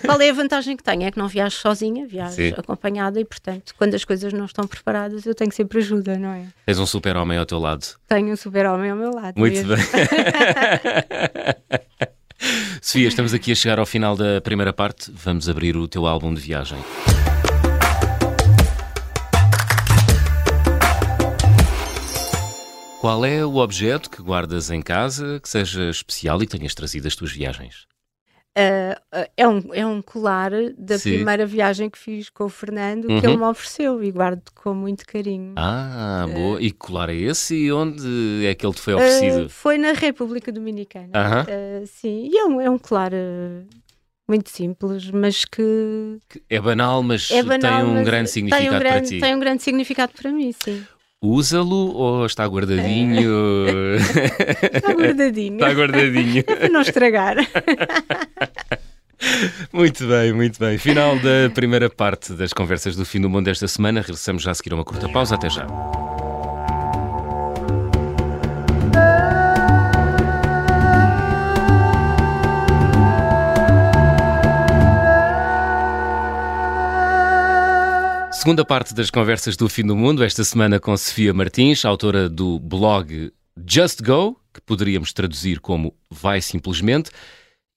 [0.05, 1.03] Qual é a vantagem que tenho?
[1.03, 2.53] É que não viajo sozinha, viajo Sim.
[2.55, 6.45] acompanhada e, portanto, quando as coisas não estão preparadas, eu tenho sempre ajuda, não é?
[6.65, 7.85] Tens um super-homem ao teu lado.
[8.07, 9.37] Tenho um super-homem ao meu lado.
[9.37, 9.75] Muito mesmo.
[9.75, 9.83] bem.
[12.81, 15.11] Sofia, estamos aqui a chegar ao final da primeira parte.
[15.13, 16.79] Vamos abrir o teu álbum de viagem.
[23.01, 27.05] Qual é o objeto que guardas em casa que seja especial e que tenhas trazido
[27.05, 27.87] das tuas viagens?
[28.55, 31.15] Uh, é, um, é um colar da Sim.
[31.15, 33.19] primeira viagem que fiz com o Fernando Uhum.
[33.19, 35.55] que ele me ofereceu e guardo com muito carinho.
[35.57, 36.61] Ah, boa.
[36.61, 39.49] E que colar é esse e onde é que ele te foi Uh, oferecido?
[39.49, 41.09] foi na República Dominicana.
[41.15, 41.47] Aham.
[41.49, 43.67] Uh, sim, e é um, é um colar uh,
[44.29, 47.79] muito simples, mas que É banal, mas é banal.
[47.79, 49.19] tem um mas grande significado um grande, para ti.
[49.19, 50.85] Tem um grande significado para mim, sim.
[51.23, 53.29] Usa-lo ou está guardadinho?
[54.73, 55.53] Está guardadinho.
[55.53, 56.43] está guardadinho.
[56.43, 57.35] para não estragar.
[59.71, 60.79] Muito bem, muito bem.
[60.79, 64.01] Final da primeira parte das conversas do fim do mundo desta semana.
[64.01, 65.35] Regressamos já a seguir a uma curta pausa.
[65.35, 65.67] Até já.
[78.41, 82.59] Segunda parte das conversas do fim do mundo, esta semana com Sofia Martins, autora do
[82.59, 83.31] blog
[83.69, 87.11] Just Go, que poderíamos traduzir como Vai Simplesmente.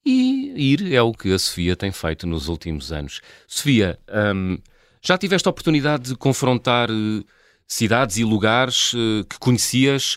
[0.06, 3.20] E ir é o que a Sofia tem feito nos últimos anos.
[3.46, 3.98] Sofia,
[4.34, 4.56] hum,
[5.02, 7.22] já tiveste a oportunidade de confrontar eh,
[7.68, 10.16] cidades e lugares eh, que conhecias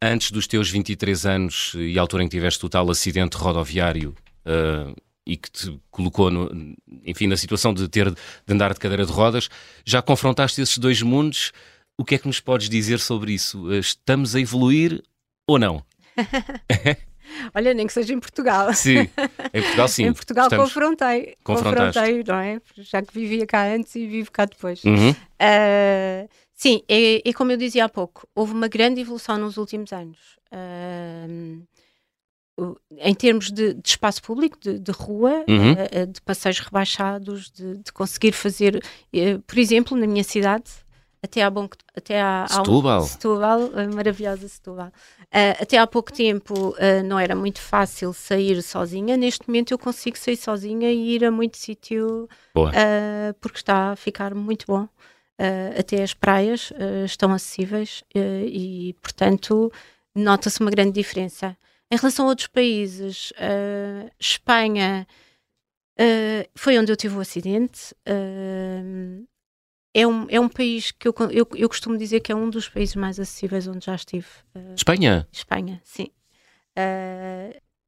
[0.00, 4.14] antes dos teus 23 anos e a altura em que tiveste o tal acidente rodoviário
[4.46, 4.94] eh,
[5.26, 8.16] e que te colocou, no- enfim, na situação de ter de
[8.48, 9.48] andar de cadeira de rodas.
[9.84, 11.52] Já confrontaste esses dois mundos?
[11.98, 13.70] O que é que nos podes dizer sobre isso?
[13.72, 15.02] Eh, Estamos a evoluir
[15.46, 15.84] ou não?
[17.54, 18.72] Olha, nem que seja em Portugal.
[18.74, 19.08] Sim,
[19.54, 20.04] em Portugal sim.
[20.06, 21.36] em Portugal Estamos- confrontei.
[21.44, 22.60] Confrontei, não é?
[22.78, 24.82] Já que vivia cá antes e vivo cá depois.
[24.84, 25.14] Uhum.
[25.38, 29.92] Ah, sim, é, é como eu dizia há pouco, houve uma grande evolução nos últimos
[29.92, 30.18] anos.
[30.52, 31.62] O-
[32.98, 35.72] em termos de, de espaço público, de, de rua, Uhum.
[35.72, 40.70] ah, ah, de passeios rebaixados, de, de conseguir fazer, eh, por exemplo, na minha cidade,
[41.22, 43.02] até há bom até há, há um- Setúbal.
[43.02, 43.60] Setúbal,
[43.94, 44.90] maravilhosa Setúbal.
[45.30, 49.16] Ah, até há pouco tempo ah, não era muito fácil sair sozinha.
[49.16, 52.26] Neste momento eu consigo sair sozinha e ir a muito sítio
[52.74, 54.88] ah, porque está a ficar muito bom.
[55.78, 56.70] Até as praias
[57.06, 59.72] estão acessíveis e, portanto,
[60.14, 61.56] nota-se uma grande diferença.
[61.92, 65.06] Em relação a outros países, ah, Espanha
[65.98, 67.94] ah, foi onde eu tive o acidente.
[68.06, 69.22] ah,
[69.92, 72.68] é um, é um país que eu, eu, eu costumo dizer que é um dos
[72.68, 74.28] países mais acessíveis onde já estive.
[74.76, 75.26] Espanha?
[75.32, 76.06] Espanha, sim.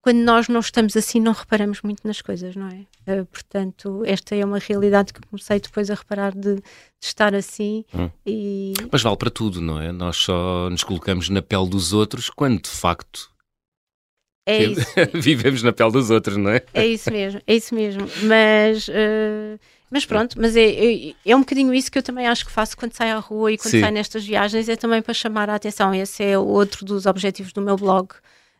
[0.03, 3.25] Quando nós não estamos assim, não reparamos muito nas coisas, não é?
[3.27, 6.63] Portanto, esta é uma realidade que comecei depois a reparar de, de
[7.01, 8.11] estar assim Hum.
[8.27, 9.93] e Mas vale para tudo, não é?
[9.93, 13.32] Nós só nos colocamos na pele dos outros quando de facto
[14.47, 16.63] é isso, vivemos na pele dos outros, não é?
[16.75, 18.09] é isso mesmo, é isso mesmo.
[18.25, 19.59] Mas, ah,
[19.91, 22.93] mas pronto, mas é, é, um bocadinho isso que eu também acho que faço quando
[22.95, 23.81] saio à rua e quando Sim.
[23.81, 25.95] saio nestas viagens, é também para chamar a atenção.
[25.95, 28.09] Esse é outro dos objetivos do meu blog.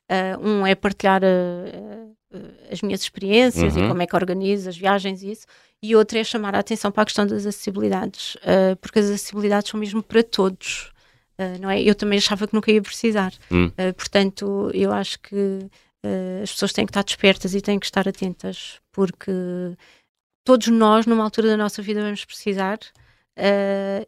[0.09, 2.39] Ah, um é partilhar ah,
[2.71, 3.85] as minhas experiências Uhum.
[3.85, 5.47] e como é que organizo as viagens e isso.
[5.83, 8.37] E outro é chamar a atenção para a questão das acessibilidades,
[8.81, 10.92] porque as acessibilidades são mesmo para todos.
[11.43, 11.83] Ah, não é?
[11.83, 13.33] Eu também achava que nunca ia precisar.
[13.51, 13.71] Hum.
[13.77, 15.67] Ah, portanto, eu acho que
[16.05, 19.33] ah, as pessoas têm que estar despertas e têm que estar atentas, porque
[20.45, 22.79] todos nós, numa altura da nossa vida, vamos precisar.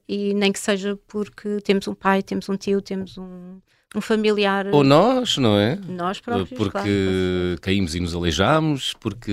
[0.09, 3.61] e nem que seja porque temos um pai, temos um tio, temos um,
[3.95, 5.79] um familiar, Ou nós, não é?
[5.89, 7.61] nós próprios, porque claro.
[7.61, 9.33] caímos e nos aleijamos, porque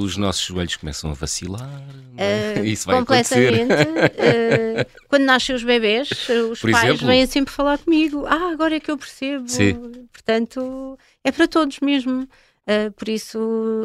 [0.00, 1.68] os nossos joelhos começam a vacilar.
[2.16, 2.54] é?
[2.58, 3.58] Ah, Isso vai acontecer.
[3.58, 3.88] completamente.
[4.18, 6.08] Ah, quando nascem os bebés,
[6.50, 7.06] os Por pais exemplo?
[7.06, 8.24] vêm sempre falar comigo.
[8.26, 9.48] Ah, agora é que eu percebo.
[9.48, 9.74] Sim.
[10.12, 12.28] Portanto, é para todos mesmo.
[12.66, 13.38] Ah, por isso,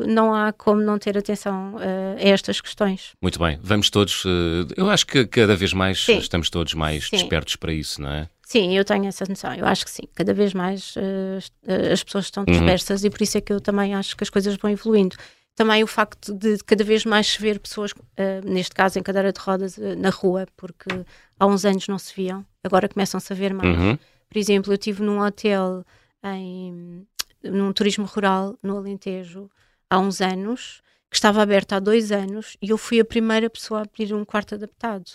[0.07, 3.11] não há como não ter atenção ah, a estas questões.
[3.21, 4.23] Muito bem, vamos todos.
[4.25, 6.17] eh, eu acho que cada vez mais Sim.
[6.17, 7.15] estamos todos mais Sim.
[7.17, 8.27] despertos para isso, não é?
[8.53, 9.51] Sim, eu tenho essa noção.
[9.55, 10.03] Eu acho que sim.
[10.13, 12.51] Cada vez mais ah, as pessoas estão Uhum.
[12.53, 15.15] dispersas e por isso é que eu também acho que as coisas vão evoluindo.
[15.55, 19.33] Também o facto de cada vez mais se ver pessoas, ah, neste caso em cadeira
[19.33, 20.87] de rodas, ah, na rua, porque
[21.39, 23.75] há uns anos não se viam, agora começam-se a ver mais.
[23.75, 23.97] Uhum.
[24.29, 25.83] Por exemplo, eu estive num hotel
[26.23, 27.07] em
[27.43, 29.49] num turismo rural no Alentejo
[29.89, 33.81] há uns anos, que estava aberto há dois anos, e eu fui a primeira pessoa
[33.81, 35.05] a pedir um quarto adaptado.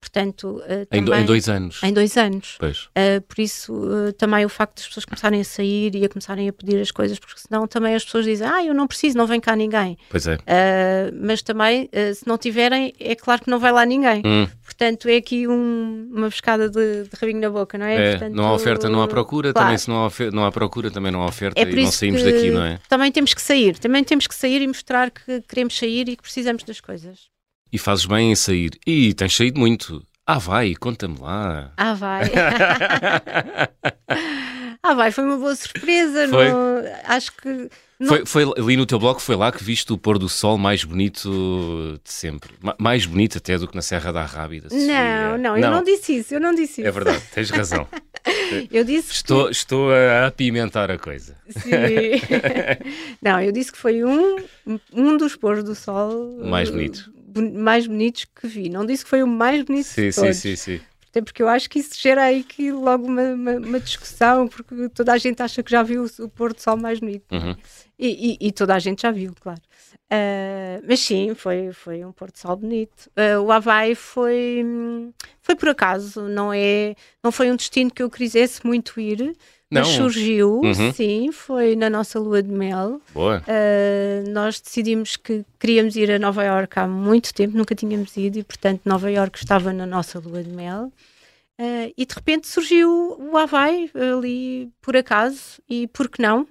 [0.00, 1.82] Portanto, eh, Em, do- também- em dois anos.
[1.82, 2.56] em dois anos.
[2.58, 2.84] Pois.
[2.96, 6.48] Uh, por isso, uh, também o facto das pessoas começarem a sair e a começarem
[6.48, 9.26] a pedir as coisas, porque senão também as pessoas dizem, ah, eu não preciso, não
[9.26, 9.98] vem cá ninguém.
[10.08, 10.36] Pois é.
[10.36, 10.38] Uh,
[11.20, 14.22] mas também, uh, se não tiverem, é claro que não vai lá ninguém.
[14.24, 17.94] Hum, Portanto, é aqui um- uma pescada de, de rabinho na boca, não é?
[17.96, 19.52] é, Portanto, não há oferta, não há procura.
[19.52, 19.66] claro.
[19.66, 22.22] Também se não há, não há procura, também não há oferta É e não saímos
[22.22, 22.78] daqui, não é?
[22.88, 26.22] Também temos que sair, também temos que sair e mostrar que queremos sair e que
[26.22, 27.28] precisamos das coisas.
[27.72, 28.70] E fazes bem em sair.
[28.86, 30.02] E tens saído muito.
[30.26, 31.72] Ah, vai, conta-me lá.
[31.76, 32.30] Ah, vai.
[34.82, 36.28] ah, vai, foi uma boa surpresa.
[36.28, 36.50] Foi?
[36.50, 37.68] não- acho que
[38.06, 40.84] Foi, foi ali no teu blog, foi lá que viste o pôr do sol mais
[40.84, 42.52] bonito de sempre.
[42.60, 44.28] Ma- mais bonito até do que na Serra da.
[44.28, 44.62] Sofia.
[44.86, 46.88] Não, não, eu não disse isso, eu não disse isso.
[46.88, 47.86] É verdade, tens razão.
[48.70, 51.36] Eu disse Estou, estou a apimentar a coisa.
[51.46, 51.60] que...
[51.60, 51.70] Sim.
[53.22, 54.36] não, eu disse que foi um,
[54.92, 57.10] um dos pôres do sol Mais eh, bonito.
[57.10, 58.68] bon- mais bonitos que vi.
[58.68, 60.36] Não disse que foi o mais bonito Sim, de sim, todos.
[60.36, 60.80] sim, sim.
[61.10, 64.88] Até porque eu acho que isso gera aí que logo uma, uma, uma discussão, porque
[64.90, 67.24] toda a gente acha que já viu o, o pôr do sol mais bonito.
[67.32, 67.56] Uhum.
[67.98, 69.60] E, e- e toda a gente já viu, claro.
[70.10, 73.10] Ah, mas sim, foi, foi um pôr do sol bonito.
[73.16, 74.64] Ah, o Havaí foi,
[75.42, 79.36] foi por acaso, não, é, não foi um destino que eu quisesse muito ir,
[79.70, 79.94] mas Não.
[79.96, 80.92] surgiu, Uhum.
[80.94, 83.02] sim, foi na nossa lua de mel.
[83.12, 83.42] Boa.
[83.46, 88.38] Uh, nós decidimos que queríamos ir a Nova Iorque há muito tempo, nunca tínhamos ido
[88.38, 90.90] e, portanto, Nova Iorque estava na nossa lua de mel.
[91.60, 92.88] Uh, e de repente surgiu
[93.20, 96.46] o Havaí ali por acaso e por que não?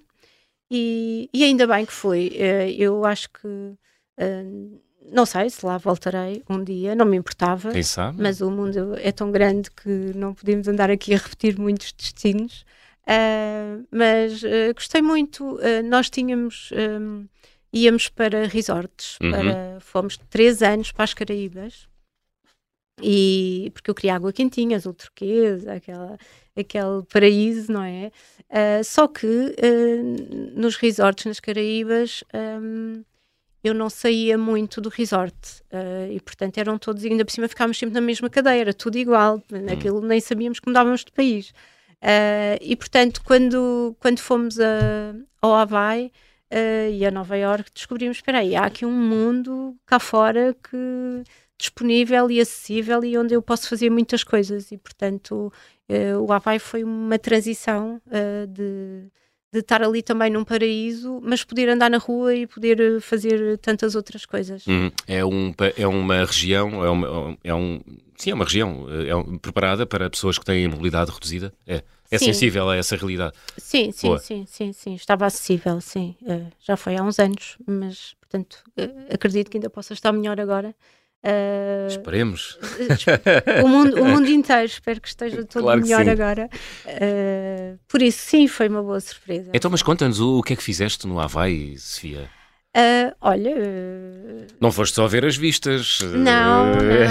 [0.69, 2.27] E, e ainda bem que foi.
[2.33, 7.71] Uh, eu acho que uh, não sei se lá voltarei um dia, não me importava.
[7.71, 8.21] Quem sabe?
[8.21, 12.65] Mas o mundo é tão grande que não podemos andar aqui a repetir muitos destinos.
[13.05, 15.57] Ah, mas ah, gostei muito.
[15.61, 16.71] Ah, nós tínhamos.
[16.73, 17.25] ah,
[17.71, 19.17] íamos para resorts.
[19.21, 19.31] Uhum.
[19.31, 21.87] Para, fomos três anos para as Caraíbas.
[23.01, 26.17] E, porque eu queria água quentinha, azul turquesa, aquela,
[26.55, 28.11] aquele paraíso, não é?
[28.49, 32.59] Ah, só que ah, nos resorts nas Caraíbas ah,
[33.63, 35.35] eu não saía muito do resort
[35.71, 39.41] ah, e portanto eram todos, ainda por cima ficávamos sempre na mesma cadeira, tudo igual,
[39.51, 41.53] naquilo nem sabíamos que mudávamos de país.
[42.61, 46.11] E portanto, quando, quando fomos a, ao Havaí
[46.51, 51.23] ah, e a Nova York, descobrimos: espera aí, há aqui um mundo cá fora que
[51.57, 54.71] disponível e acessível e onde eu posso fazer muitas coisas.
[54.71, 55.51] E portanto,
[55.89, 59.07] eh, o Havaí foi uma transição ah, de,
[59.51, 63.57] de estar ali também num paraíso, mas poder andar na rua e poder eh, fazer
[63.57, 64.67] tantas outras coisas.
[64.67, 64.91] Uhum.
[65.07, 67.81] É, um, é uma região, é, uma, é um,
[68.15, 71.51] sim, é uma região é um- preparada para pessoas que têm mobilidade reduzida.
[71.65, 72.25] É, é Sim.
[72.25, 73.33] sensível a essa realidade.
[73.57, 74.19] Sim, sim, Boa.
[74.19, 76.15] sim, sim, sim, estava acessível, sim.
[76.25, 78.63] Eh, já foi há uns anos, mas portanto
[79.11, 80.73] acredito que ainda possa estar melhor agora.
[81.23, 82.57] Eh, Esperemos.
[83.63, 86.49] o, mundo, o mundo inteiro espero que esteja todo Claro melhor agora.
[86.85, 89.51] Eh, por isso, sim, foi uma boa surpresa.
[89.53, 92.29] Então, mas conta-nos o, o que é que fizeste no Havaí, Sofia?
[92.75, 95.99] Eh, olha, eh, Não foste só ver as vistas.
[96.01, 97.07] Não, não, eh,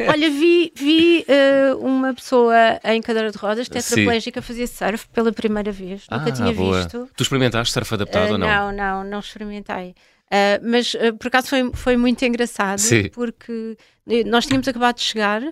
[0.00, 0.08] não.
[0.08, 2.54] Olha, vi, vi eh, uma pessoa
[2.84, 6.06] em cadeira de rodas, tetraplégica, fazer surf pela primeira vez.
[6.10, 6.78] Nunca Ah, tinha boa.
[6.78, 7.06] visto.
[7.14, 8.46] Tu experimentaste surf adaptado ou não?
[8.46, 9.94] Não, não, não experimentei.
[10.30, 13.08] Ah, mas ah, por acaso foi, foi muito engraçado Sim.
[13.10, 13.76] porque
[14.08, 15.42] eh, nós tínhamos acabado de chegar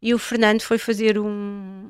[0.00, 1.26] e o Fernando foi fazer um,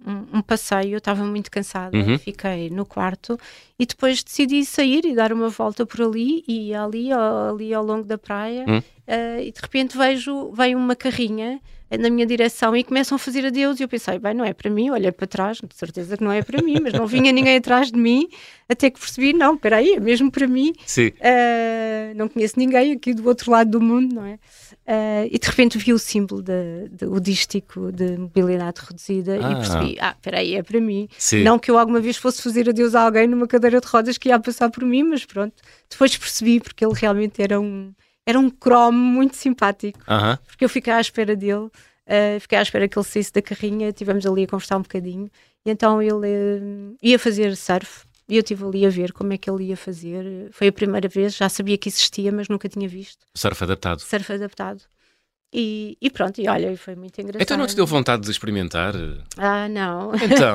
[0.07, 0.95] um, um passeio.
[0.95, 2.19] Eu estava muito cansada, Uhum.
[2.19, 3.39] fiquei no quarto
[3.79, 7.85] e depois decidi sair e dar uma volta por ali e ali, ao- ali ao
[7.85, 8.65] longo da praia.
[8.69, 8.83] Hum.
[9.07, 11.61] ah, e de repente vejo veio uma carrinha
[11.99, 14.71] na minha direção e começam a fazer adeus e eu pensei, bem, não é para
[14.71, 17.57] mim, olhei para trás, de certeza que não é para mim, mas não vinha ninguém
[17.57, 18.29] atrás de mim,
[18.69, 21.09] até que percebi, não, espera aí, é mesmo para mim, Sim.
[21.09, 24.35] Uh, não conheço ninguém aqui do outro lado do mundo, não é?
[24.85, 29.53] Uh, e de repente vi o símbolo de, de- o dístico de mobilidade reduzida Ah.
[29.53, 31.09] e percebi, ah, espera aí, é para mim.
[31.19, 31.43] Sim.
[31.45, 34.29] Não que eu alguma vez fosse fazer adeus a alguém numa cadeira de rodas que
[34.31, 35.55] ia passar por mim, mas pronto.
[35.89, 37.93] Depois percebi porque ele realmente era um,
[38.27, 40.39] era um cromo muito simpático, Aham.
[40.47, 43.89] porque eu fiquei à espera dele, uh, fiquei à espera que ele saísse da carrinha,
[43.89, 45.29] estivemos ali a conversar um bocadinho,
[45.65, 46.15] e então ele
[46.61, 49.77] uh, ia fazer surf, e eu estive ali a ver como é que ele ia
[49.77, 50.49] fazer.
[50.53, 54.01] Foi a primeira vez, já sabia que existia, mas nunca tinha visto Surf adaptado.
[54.01, 54.81] surf adaptado.
[55.55, 57.43] E, e pronto, e olha, foi muito engraçado.
[57.43, 58.95] Então não te deu vontade de experimentar?
[59.37, 60.55] Ah, não, Então,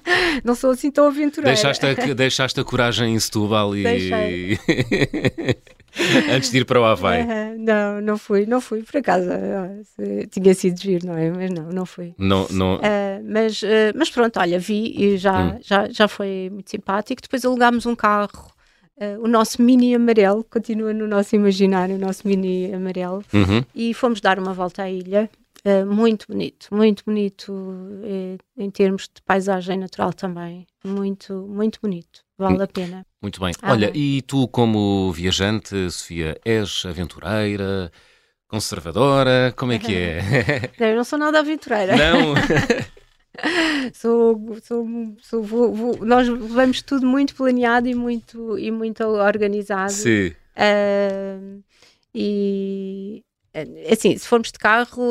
[0.42, 1.52] não sou assim tão aventureira.
[1.54, 4.56] deixaste a, deixaste a coragem em Setúbal e...
[6.28, 7.26] Antes de ir para o Havaí.
[7.58, 9.28] Não, não fui, não fui, por acaso.
[9.30, 11.30] ah, se- Tinha sido giro, não é?
[11.30, 12.14] Mas não, não fui.
[12.18, 12.80] Não, não...
[12.82, 15.58] Ah, mas, ah, mas pronto, olha, vi e já, Hum.
[15.62, 17.20] já, já foi muito simpático.
[17.22, 18.50] Depois alugámos um carro,
[19.00, 23.62] ah, o nosso mini amarelo, continua no nosso imaginário, o nosso mini amarelo, Uhum.
[23.74, 25.28] e fomos dar uma volta à ilha.
[25.86, 27.52] muito bonito, muito bonito
[28.02, 30.66] eh, em termos de paisagem natural também.
[30.82, 32.22] Muito, muito bonito.
[32.40, 33.06] Vale a pena.
[33.22, 33.52] Muito bem.
[33.62, 33.92] Ah, Olha, bom.
[33.94, 37.92] e tu, como viajante, Sofia, és aventureira,
[38.48, 39.52] conservadora?
[39.56, 40.20] Como é que é?
[40.80, 41.94] Não, eu não sou nada aventureira.
[41.96, 42.34] Não?
[43.94, 44.86] sou, sou,
[45.22, 49.92] sou- vou- vou- nós levamos tudo muito planeado e muito, e muito organizado.
[49.92, 50.32] Sim.
[50.56, 51.38] Ah,
[52.14, 53.22] e
[53.54, 55.02] eh, assim, se formos de carro,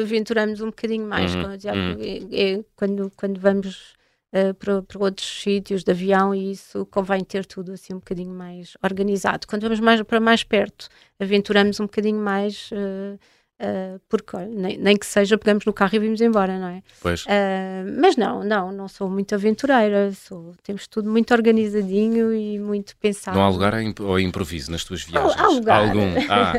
[0.00, 1.34] eh, aventuramos um bocadinho mais.
[1.34, 1.96] Uhum, dizia, uhum.
[2.00, 3.94] é- é quando, quando vamos
[4.32, 8.34] uh, para, para, outros sítios de avião e isso convém ter tudo assim um bocadinho
[8.34, 9.46] mais organizado.
[9.46, 10.88] Quando vamos mais para mais perto,
[11.18, 12.70] aventuramos um bocadinho mais.
[12.72, 13.18] Uh,
[13.60, 16.82] Uh, porque nem, nem, que seja pegamos no carro e vimos embora, não é?
[17.02, 17.26] Pois.
[17.26, 22.96] Uh, mas não, não, não sou muito aventureira, sou, temos tudo muito organizadinho e muito
[22.96, 23.36] pensado.
[23.36, 25.38] Não há lugar ao improviso nas tuas viagens?
[25.38, 25.88] Há, há lugar.
[25.88, 26.08] algum?
[26.30, 26.54] Ah.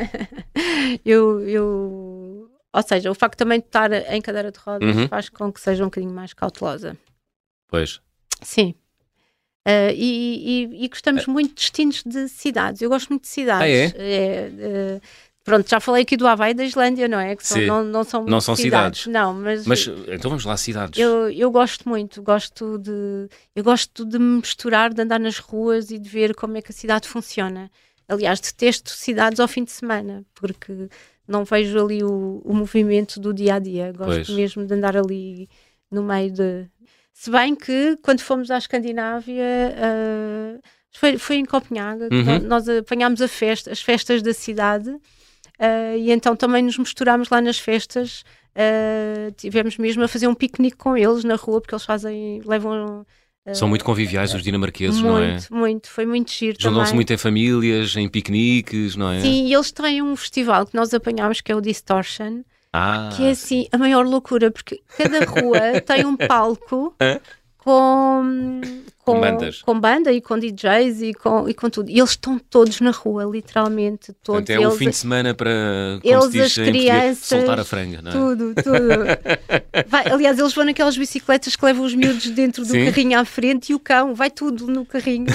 [1.04, 5.08] eu, eu, ou seja, o facto também de estar em cadeira de rodas uhum.
[5.08, 6.96] faz com que seja um bocadinho mais cautelosa.
[7.72, 8.00] Pois.
[8.44, 8.76] Sim.
[9.68, 12.82] Uh, e, e, e, gostamos muito de destinos de cidades.
[12.82, 13.94] Eu gosto muito de cidades.
[13.96, 14.52] Ah, é?
[14.60, 15.02] é
[15.44, 17.36] Pronto, já falei aqui do Havaí e da Islândia, não é?
[17.36, 19.02] Que são, não, não são, não são cidades.
[19.02, 19.08] cidades.
[19.08, 21.00] Não, mas, mas então vamos lá, cidades.
[21.00, 25.90] Eu, eu gosto muito, gosto de eu gosto de me misturar, de andar nas ruas
[25.90, 27.72] e de ver como é que a cidade funciona.
[28.08, 30.88] Aliás, detesto cidades ao fim de semana, porque
[31.28, 33.92] não vejo ali o, o movimento do dia a dia.
[33.94, 34.30] Gosto pois.
[34.30, 35.50] mesmo de andar ali
[35.90, 36.68] no meio de.
[37.22, 39.44] Se bem que quando fomos à Escandinávia.
[39.78, 40.62] Uh,
[40.94, 42.40] foi, foi em Copenhaga, uhum.
[42.48, 44.94] nós, apanhámos a festa, as festas da cidade
[45.62, 48.24] Uh, e então também nos misturámos lá nas festas.
[48.56, 53.06] Uh, tivemos mesmo a fazer um piquenique com eles na rua, porque eles fazem, levam.
[53.46, 55.32] Uh, São muito conviviais os dinamarqueses, muito, não é?
[55.34, 55.90] Muito, muito.
[55.90, 59.22] Foi muito giro Juntam-se muito em famílias, em piqueniques, não é?
[59.22, 62.42] Sim, e eles têm um festival que nós apanhámos que é o Distortion.
[62.74, 66.96] Ah, que é assim a maior loucura, porque cada rua tem um palco
[67.58, 68.62] com,
[69.13, 69.62] com, Bandas.
[69.62, 71.89] com banda e com DJs e com, e com tudo.
[71.89, 74.13] E eles estão todos na rua, literalmente.
[74.24, 74.45] Todos.
[74.45, 75.52] Portanto, é eles, o fim de semana para
[76.04, 78.13] eles, diz, as crianças, soltar a franga, não é?
[78.13, 79.88] Tudo, tudo.
[79.88, 82.86] vai, aliás, eles vão naquelas bicicletas que levam os miúdos dentro do Sim.
[82.86, 85.28] carrinho à frente e o cão vai tudo no carrinho.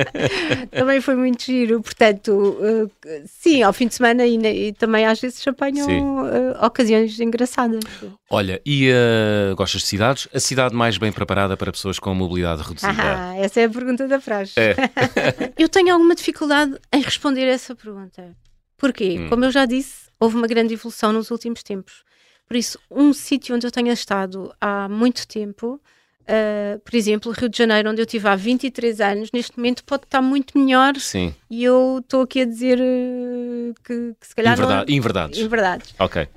[0.70, 1.80] também foi muito giro.
[1.82, 2.90] Portanto, uh,
[3.26, 4.36] sim, ao fim de semana e,
[4.68, 7.84] e também às vezes apanham uh, ocasiões engraçadas.
[8.30, 10.28] Olha, e uh, gostas de cidades?
[10.34, 12.93] A cidade mais bem preparada para pessoas com mobilidade reduzida?
[12.98, 14.54] Ah, essa é a pergunta da frase.
[14.56, 14.74] É.
[15.58, 18.36] eu tenho alguma dificuldade em responder essa pergunta.
[18.76, 19.18] Porquê?
[19.18, 19.28] Hum.
[19.28, 22.04] Como eu já disse, houve uma grande evolução nos últimos tempos.
[22.46, 25.80] Por isso, um sítio onde eu tenha estado há muito tempo
[26.24, 30.04] Uh, por exemplo, Rio de Janeiro, onde eu estive há 23 anos, neste momento pode
[30.04, 30.96] estar muito melhor.
[30.96, 31.34] Sim.
[31.50, 34.54] E eu estou aqui a dizer uh, que, que, se calhar.
[34.54, 34.96] Inverdade, não...
[34.96, 35.38] Inverdades.
[35.38, 35.94] Inverdades.
[35.98, 36.22] Ok.
[36.22, 36.28] Uh,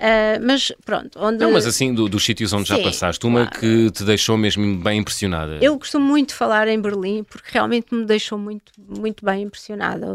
[0.42, 1.18] mas pronto.
[1.18, 1.38] Onde...
[1.38, 3.60] Não, mas assim, do, dos sítios onde Sim, já passaste, uma claro.
[3.60, 5.58] que te deixou mesmo bem impressionada.
[5.62, 10.06] Eu costumo muito falar em Berlim, porque realmente me deixou muito, muito bem impressionada.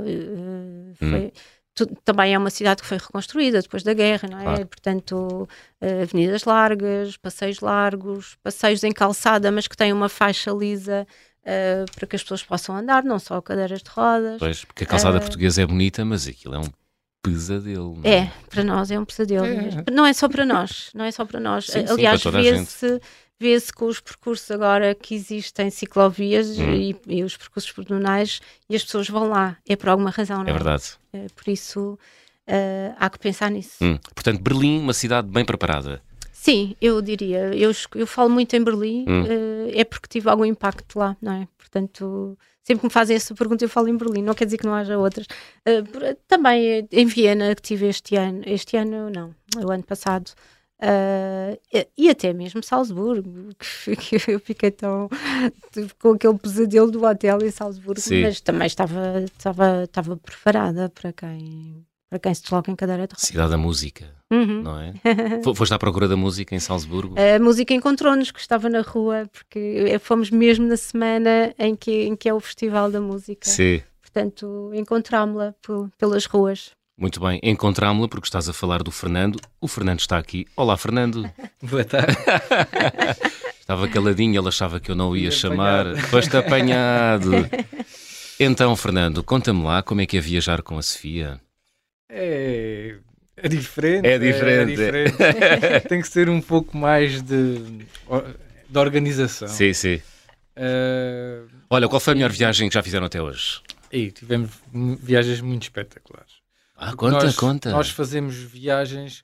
[0.99, 1.07] foi.
[1.07, 1.31] Hum
[2.03, 4.43] também é uma cidade que foi reconstruída depois da guerra, não é?
[4.43, 4.67] Claro.
[4.67, 5.49] Portanto,
[5.81, 11.07] uh, avenidas largas, passeios largos, passeios em calçada, mas que têm uma faixa lisa
[11.41, 14.37] uh, para que as pessoas possam andar, não só cadeiras de rodas.
[14.39, 16.69] Pois, porque a calçada uh, portuguesa é bonita, mas aquilo é um
[17.23, 17.99] pesadelo.
[18.03, 18.15] É?
[18.15, 18.31] é?
[18.49, 19.45] para nós é um pesadelo.
[19.45, 19.91] É.
[19.91, 21.65] Não é só para nós, não é só para nós.
[21.65, 23.01] Sim, Aliás, vê-se
[23.39, 26.73] vê-se com os percursos agora que existem ciclovias hum.
[26.73, 29.57] e, e, os percursos pedonais e as pessoas vão lá.
[29.67, 30.49] É por alguma razão, não é?
[30.49, 30.83] É verdade.
[31.11, 31.97] É, por isso
[32.47, 33.83] uh, há que pensar nisso.
[33.83, 33.97] Hum.
[34.13, 36.01] Portanto, Berlim, uma cidade bem preparada.
[36.31, 37.55] Sim, eu diria.
[37.55, 39.23] Eu, eu falo muito em Berlim, hum.
[39.23, 41.47] uh, é porque tive algum impacto lá, não é?
[41.57, 44.21] Portanto, sempre que me fazem essa pergunta, eu falo em Berlim.
[44.21, 45.25] Não quer dizer que não haja outras.
[45.67, 48.41] Uh, também em Viena, que tive este ano.
[48.45, 49.33] Este ano, não,
[49.65, 50.31] o ano passado.
[50.83, 51.57] Uh,
[51.97, 55.07] e até mesmo Salzburgo, que eu fiquei tão
[55.97, 58.23] com aquele pesadelo do hotel em Salzburgo, Sim.
[58.23, 63.13] mas também estava, estava, estava preparada para quem, para quem se desloca em cadeira de
[63.13, 63.25] rodas.
[63.25, 64.61] Cidade da música, uhum.
[64.61, 64.93] não é?
[65.55, 67.15] Foste à procura da música em Salzburgo?
[67.17, 72.15] A música encontrou-nos, que estava na rua, porque fomos mesmo na semana em que, em
[72.15, 73.49] que é o Festival da Música.
[73.49, 73.81] Sim.
[74.01, 75.55] Portanto, encontrámos-la
[75.97, 76.71] pelas ruas.
[76.97, 79.39] Muito bem, encontrámo-la porque estás a falar do Fernando.
[79.59, 80.45] O Fernando está aqui.
[80.55, 81.29] Olá, Fernando.
[81.61, 82.15] Boa tarde.
[83.59, 85.95] Estava caladinho, ele achava que eu não o ia chamar.
[86.09, 87.31] Foste apanhado.
[88.39, 91.39] Então, Fernando, conta-me lá como é que é viajar com a Sofia.
[92.09, 92.95] É,
[93.37, 94.07] é diferente.
[94.07, 94.81] É diferente.
[94.81, 95.87] É, é diferente.
[95.87, 97.59] Tem que ser um pouco mais de,
[98.67, 99.47] de organização.
[99.47, 100.01] Sim, sim.
[100.57, 103.61] Uh, Olha, qual foi a melhor viagem que já fizeram até hoje?
[103.91, 104.49] E tivemos
[104.99, 106.42] viagens muito espetaculares.
[106.85, 107.71] Ah, conta, nós, conta.
[107.71, 109.23] Nós fazemos viagens.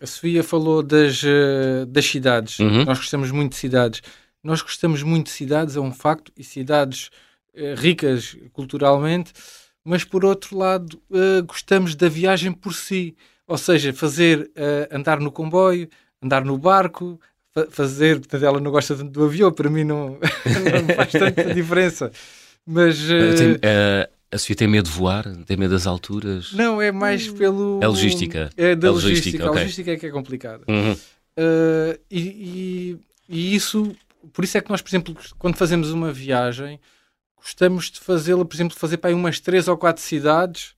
[0.00, 2.58] A Sofia falou das, uh, das cidades.
[2.58, 2.84] Uhum.
[2.84, 4.02] Nós gostamos muito de cidades.
[4.42, 7.10] Nós gostamos muito de cidades, é um facto, e cidades
[7.54, 9.32] uh, ricas culturalmente,
[9.84, 13.16] mas por outro lado, uh, gostamos da viagem por si.
[13.46, 14.50] Ou seja, fazer,
[14.90, 15.88] andar no comboio,
[16.22, 17.18] andar no barco,
[17.54, 18.18] fa fazer.
[18.18, 20.18] Portanto, ela não gosta tanto do avião, para mim não,
[20.86, 22.12] não faz tanta diferença.
[22.66, 22.98] Mas.
[22.98, 23.58] Tem,
[24.30, 25.24] a Sofia tem medo de voar?
[25.44, 26.52] Tem medo das alturas?
[26.52, 27.80] Não, é mais pelo.
[27.82, 28.50] É logística.
[28.56, 29.44] É da é logística.
[29.44, 29.44] logística.
[29.44, 29.60] Okay.
[29.60, 30.64] A logística é que é complicada.
[30.68, 30.92] Uhum.
[30.92, 32.98] Uh, e, e,
[33.28, 33.94] e, isso
[34.32, 36.80] por isso é que nós, por exemplo, quando fazemos uma viagem,
[37.36, 40.74] gostamos de fazê-la, por exemplo, fazer para aí umas três ou quatro cidades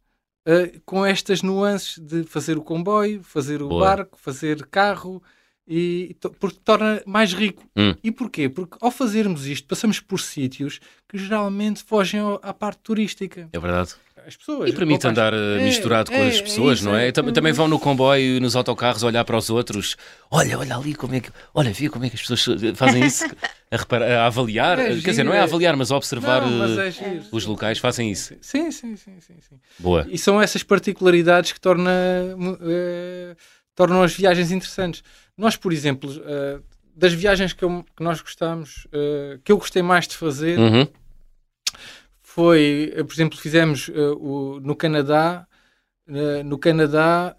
[0.47, 3.85] uh, com estas nuances de fazer o comboio, fazer o Boa.
[3.85, 5.23] barco, fazer carro,
[5.71, 7.63] e, porque torna mais rico.
[7.77, 7.95] Hum.
[8.03, 8.49] E porquê?
[8.49, 13.49] Porque ao fazermos isto, passamos por sítios que geralmente fogem à parte turística.
[13.53, 13.95] É verdade.
[14.27, 14.69] As pessoas.
[14.69, 17.13] E permite andar eh, é, misturado é, com as é pessoas, é não é?
[17.13, 19.97] Também, também vão no comboio e nos autocarros olhar para os outros.
[20.31, 21.31] Olha, olha ali como é que.
[21.55, 22.45] Olha, vê como é que as pessoas
[22.77, 23.25] fazem isso.
[23.73, 24.81] A, reparar, a avaliar.
[24.81, 27.79] É, Quer dizer, não é a avaliar, mas a observar não, mas é os locais
[27.79, 28.35] fazem isso.
[28.41, 29.61] Sim, sim, sim, sim, sim.
[29.79, 30.05] Boa.
[30.11, 31.89] E são essas particularidades que torna,
[32.37, 33.37] uh,
[33.81, 35.03] tornam as viagens interessantes.
[35.35, 36.63] Nós, por exemplo, uh,
[36.95, 40.87] das viagens que, eu, que nós gostamos, uh, que eu gostei mais de fazer, uhum.
[42.23, 45.47] foi, uh, por exemplo, fizemos o, no Canadá.
[46.45, 47.35] no Canadá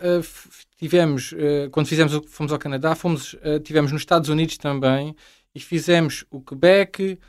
[0.78, 1.34] tivemos,
[1.72, 5.14] quando fizemos, fomos ao Canadá, fomos, tivemos nos Estados Unidos também
[5.54, 7.20] e fizemos o Quebec,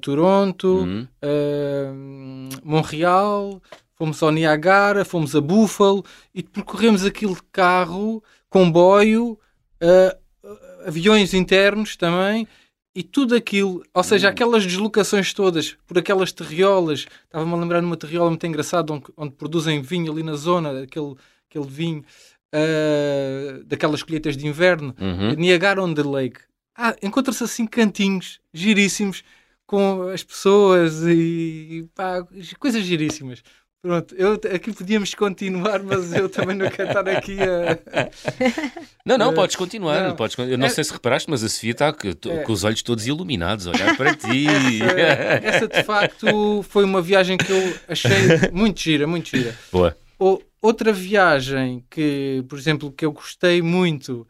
[0.00, 2.48] Toronto, uhum.
[2.62, 3.60] Montreal,
[3.96, 9.38] fomos ao Niagara, fomos a Buffalo e percorremos aquilo de carro, comboio,
[9.82, 12.46] uh, aviões internos também
[12.94, 17.96] e tudo aquilo, ou seja, aquelas deslocações todas por aquelas terriolas, estava-me a lembrar numa
[17.96, 21.14] terriola muito engraçada onde, onde, produzem vinho ali na zona, aquele,
[21.50, 22.04] aquele vinho
[22.54, 25.34] uh, daquelas colheitas de inverno, uhum.
[25.34, 26.40] Niagara on the Lake.
[26.74, 29.22] Ah, encontra-se assim cantinhos giríssimos
[29.66, 31.12] com as pessoas e,
[31.70, 32.26] e pá,
[32.58, 33.42] coisas giríssimas.
[33.86, 37.78] Pronto, eu, aqui podíamos continuar, mas eu também não quero estar aqui a.
[39.06, 40.08] Não, não, podes continuar.
[40.08, 40.16] Não.
[40.16, 40.70] Podes, eu não é...
[40.70, 42.38] sei se reparaste, mas a Sofia está com, é...
[42.42, 44.46] com os olhos todos iluminados, a olhar para ti.
[45.46, 49.56] Essa, essa, de facto foi uma viagem que eu achei muito gira, muito gira.
[49.70, 49.96] Boa.
[50.18, 54.26] O, outra viagem que, por exemplo, que eu gostei muito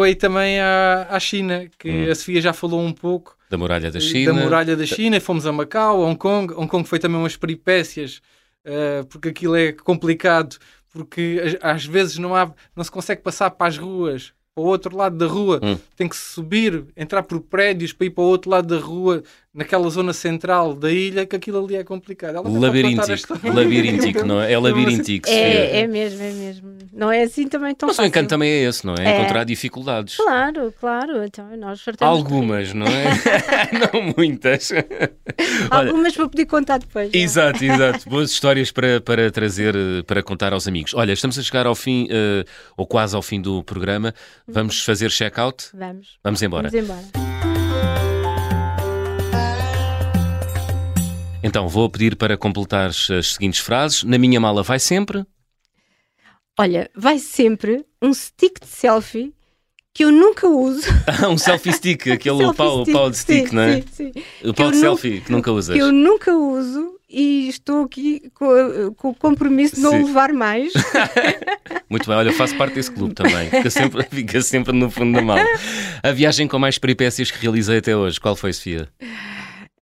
[0.00, 2.10] foi também à, à China, que hum.
[2.10, 3.36] a Sofia já falou um pouco.
[3.50, 4.32] Da muralha da China.
[4.32, 6.54] Da muralha da China, fomos a Macau, Hong Kong.
[6.54, 8.22] Hong Kong foi também umas peripécias,
[8.64, 10.56] uh, porque aquilo é complicado,
[10.88, 14.96] porque às vezes não, há, não se consegue passar para as ruas para o outro
[14.96, 15.78] lado da rua, hum.
[15.94, 19.22] tem que subir, entrar por prédios para ir para o outro lado da rua,
[19.52, 22.36] naquela zona central da ilha, que aquilo ali é complicado.
[22.36, 24.52] Ela labiríntico, labiríntico, não é?
[24.52, 25.28] É labiríntico.
[25.28, 26.78] É, é mesmo, é mesmo.
[26.92, 28.06] Não é assim também tão Mas fácil.
[28.06, 29.04] o encanto também é esse, não é?
[29.04, 29.18] é.
[29.18, 30.16] Encontrar dificuldades.
[30.16, 31.24] Claro, claro.
[31.24, 33.04] Então, nós Algumas, não é?
[33.92, 34.70] não muitas.
[35.70, 37.10] Algumas vou pedir contar depois.
[37.12, 37.20] Não?
[37.20, 38.08] Exato, exato.
[38.08, 39.74] Boas histórias para, para trazer,
[40.06, 40.94] para contar aos amigos.
[40.94, 42.44] Olha, estamos a chegar ao fim, uh,
[42.76, 44.14] ou quase ao fim do programa.
[44.46, 45.70] Vamos fazer check-out?
[45.74, 46.18] Vamos.
[46.22, 46.70] Vamos embora.
[46.70, 47.29] Vamos embora.
[51.42, 54.04] Então, vou pedir para completar as seguintes frases.
[54.04, 55.24] Na minha mala vai sempre.
[56.58, 59.32] Olha, vai sempre um stick de selfie
[59.94, 60.86] que eu nunca uso.
[61.06, 63.80] Ah, um selfie stick, aquele selfie pau, stick, pau de stick, sim, não é?
[63.80, 64.12] Sim, sim.
[64.44, 65.74] O pau de selfie que nunca usas.
[65.74, 70.04] Que eu nunca uso e estou aqui com, com o compromisso de não sim.
[70.04, 70.72] levar mais.
[71.88, 73.48] Muito bem, olha, eu faço parte desse clube também.
[73.50, 75.44] Fica sempre, fica sempre no fundo da mala.
[76.02, 78.88] A viagem com mais peripécias que realizei até hoje, qual foi, Sofia?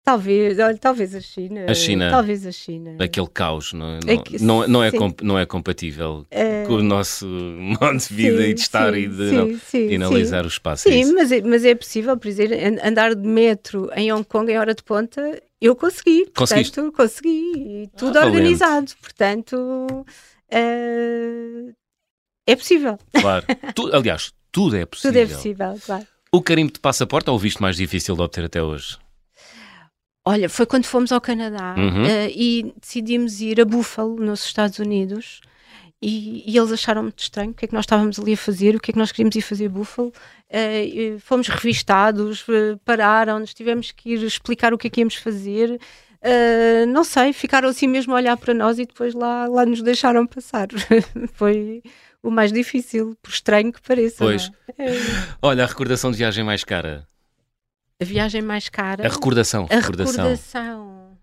[0.06, 1.66] Talvez, olha, talvez a China.
[1.68, 2.12] A China.
[2.12, 2.96] Talvez a China.
[3.00, 4.00] Aquele caos, não é?
[4.06, 4.92] Não, é, que, não, não, é,
[5.24, 6.64] não é compatível é...
[6.66, 9.96] com o nosso modo de vida sim, e de estar sim, e de, sim, sim,
[9.96, 10.88] analisar o espaço.
[10.88, 14.52] É sim, mas é, mas é possível, por exemplo, andar de metro em Hong Kong
[14.52, 16.28] em hora de ponta, eu consegui.
[16.36, 16.76] Conseguiste?
[16.76, 17.90] Portanto, consegui.
[17.98, 18.92] Tudo ah, organizado.
[19.02, 20.06] Portanto, uh,
[22.46, 23.00] é possível.
[23.20, 23.44] Claro.
[23.74, 25.12] tu, aliás, tudo é possível.
[25.12, 26.06] Tudo é possível, claro.
[26.32, 29.00] O carimbo de passaporte é o visto mais difícil de obter até hoje?
[30.28, 32.04] Olha, foi quando fomos ao Canadá uhum.
[32.04, 35.40] uh, e decidimos ir a Buffalo, nos Estados Unidos,
[36.02, 38.76] e, e, eles acharam muito estranho o que é que nós estávamos ali a fazer,
[38.76, 40.12] o que é que nós queríamos ir fazer a Buffalo.
[40.50, 45.80] Uh, fomos revistados, uh, pararam-nos, tivemos que ir explicar o que é que íamos fazer.
[46.22, 49.82] Uh, não sei, ficaram assim mesmo a olhar para nós e depois lá, lá nos
[49.82, 50.68] deixaram passar.
[51.34, 51.82] Foi
[52.22, 54.18] o mais difícil, por estranho que pareça.
[54.18, 54.52] Pois.
[54.78, 54.86] É?
[55.42, 57.08] Olha, a recordação de viagem mais cara
[58.02, 59.06] a viagem mais cara.
[59.06, 59.68] A recordação.
[59.70, 60.26] A recordação.
[60.26, 61.18] recordação.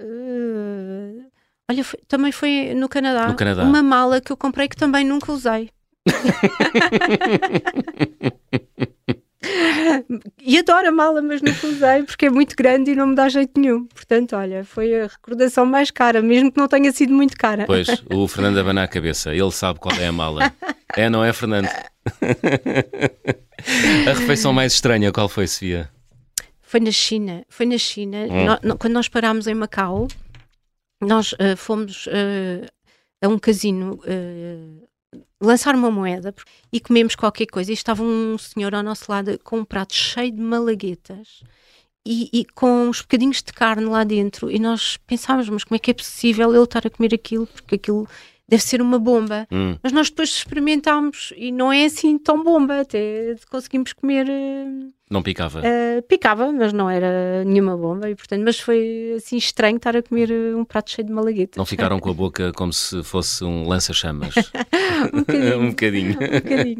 [0.00, 1.30] Uh,
[1.70, 3.62] olha, foi, também foi no Canadá, no Canadá.
[3.64, 5.70] Uma mala que eu comprei que também nunca usei.
[10.42, 13.28] e adoro a mala, mas nunca usei porque é muito grande e não me dá
[13.28, 13.86] jeito nenhum.
[13.86, 17.64] Portanto, olha, foi a recordação mais cara, mesmo que não tenha sido muito cara.
[17.66, 20.52] Pois, o Fernando abana a cabeça, ele sabe qual é a mala.
[20.96, 21.66] É, não é, Fernando?
[24.06, 25.90] a refeição mais estranha, qual foi, Sofia?
[26.62, 27.44] Foi na China.
[27.48, 28.18] Foi na China.
[28.30, 28.44] Hum.
[28.44, 30.06] No, no, quando nós parámos em Macau,
[31.00, 32.64] nós uh, fomos uh,
[33.20, 34.88] a um casino uh,
[35.40, 36.34] lançar uma moeda
[36.72, 37.70] e comemos qualquer coisa.
[37.70, 41.42] E estava um senhor ao nosso lado com um prato cheio de malaguetas
[42.06, 44.50] e, e, com uns bocadinhos de carne lá dentro.
[44.50, 47.46] E nós pensávamos, mas como é que é possível ele estar a comer aquilo?
[47.46, 48.08] Porque aquilo
[48.48, 49.46] deve ser uma bomba.
[49.50, 49.76] Hum.
[49.82, 54.26] Mas nós depois experimentámos e não é assim tão bomba, até conseguimos comer.
[54.26, 55.60] Uh, não picava?
[55.60, 60.02] Uh, picava, mas não era nenhuma bomba, e portanto, mas foi assim estranho estar a
[60.02, 61.56] comer uh, um prato cheio de malaguetas.
[61.56, 64.34] Não ficaram com a boca como se fosse um lança-chamas?
[65.12, 65.60] um bocadinho.
[65.60, 66.18] um bocadinho.
[66.18, 66.78] um bocadinho.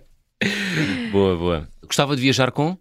[1.12, 1.68] boa, boa.
[1.82, 2.76] Gostava de viajar com?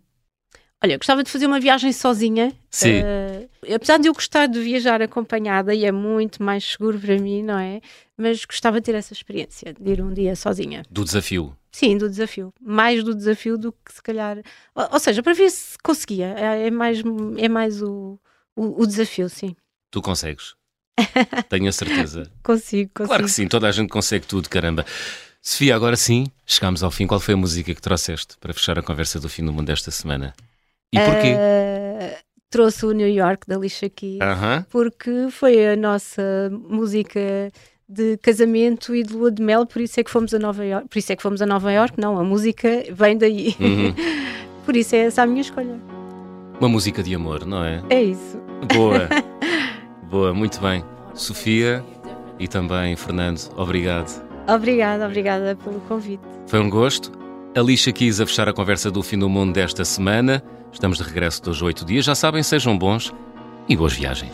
[0.84, 2.52] Olha, gostava de fazer uma viagem sozinha.
[2.70, 3.00] Sim.
[3.02, 3.43] Uh,
[3.74, 7.57] apesar de eu gostar de viajar acompanhada, e é muito mais seguro para mim, não
[7.57, 7.82] é?
[8.18, 10.84] Mas gostava de ter essa experiência, de ir um dia sozinha.
[10.89, 11.55] Do desafio?
[11.72, 12.53] Sim, do desafio.
[12.61, 14.38] Mais do desafio do que se calhar.
[14.76, 16.36] Ou, ou seja, para ver se conseguia.
[16.38, 17.01] É, é mais,
[17.38, 18.20] é mais o,
[18.55, 19.55] o, o desafio, sim.
[19.89, 20.55] Tu consegues?
[21.49, 22.32] Tenho a certeza.
[22.43, 23.07] consigo, consigo.
[23.07, 24.86] Claro que sim, toda a gente consegue tudo, caramba.
[25.41, 27.05] Sofia, agora sim, chegamos ao fim.
[27.05, 29.91] Qual foi a música que trouxeste para fechar a conversa do fim do mundo desta
[29.91, 30.34] semana?
[30.91, 31.34] E porquê?
[31.34, 31.83] Uh,
[32.54, 34.66] trouxe o New York da Alicia Keys uh -huh.
[34.70, 36.22] porque foi a nossa
[36.70, 37.20] música
[37.89, 40.88] de casamento e de lua de mel, por isso é que fomos a Nova York.
[40.88, 43.56] Por isso é que fomos a Nova York, não, a música vem daí.
[43.60, 43.93] Uhum.
[44.66, 45.80] por isso é essa a minha escolha.
[46.60, 47.84] Uma música de amor, não é?
[47.89, 48.39] É isso.
[48.72, 49.10] Boa.
[50.10, 50.84] Boa, muito bem.
[51.16, 51.84] Sofia
[52.39, 54.24] e também Fernando, obrigado.
[54.47, 56.24] Obrigada, obrigada pelo convite.
[56.45, 57.12] Foi um gosto.
[57.56, 60.43] Alicia quis a fechar a conversa do fim do mundo desta semana.
[60.74, 62.04] Estamos de regresso dos oito dias.
[62.04, 63.14] Já sabem, sejam bons
[63.70, 64.34] e boas viagens.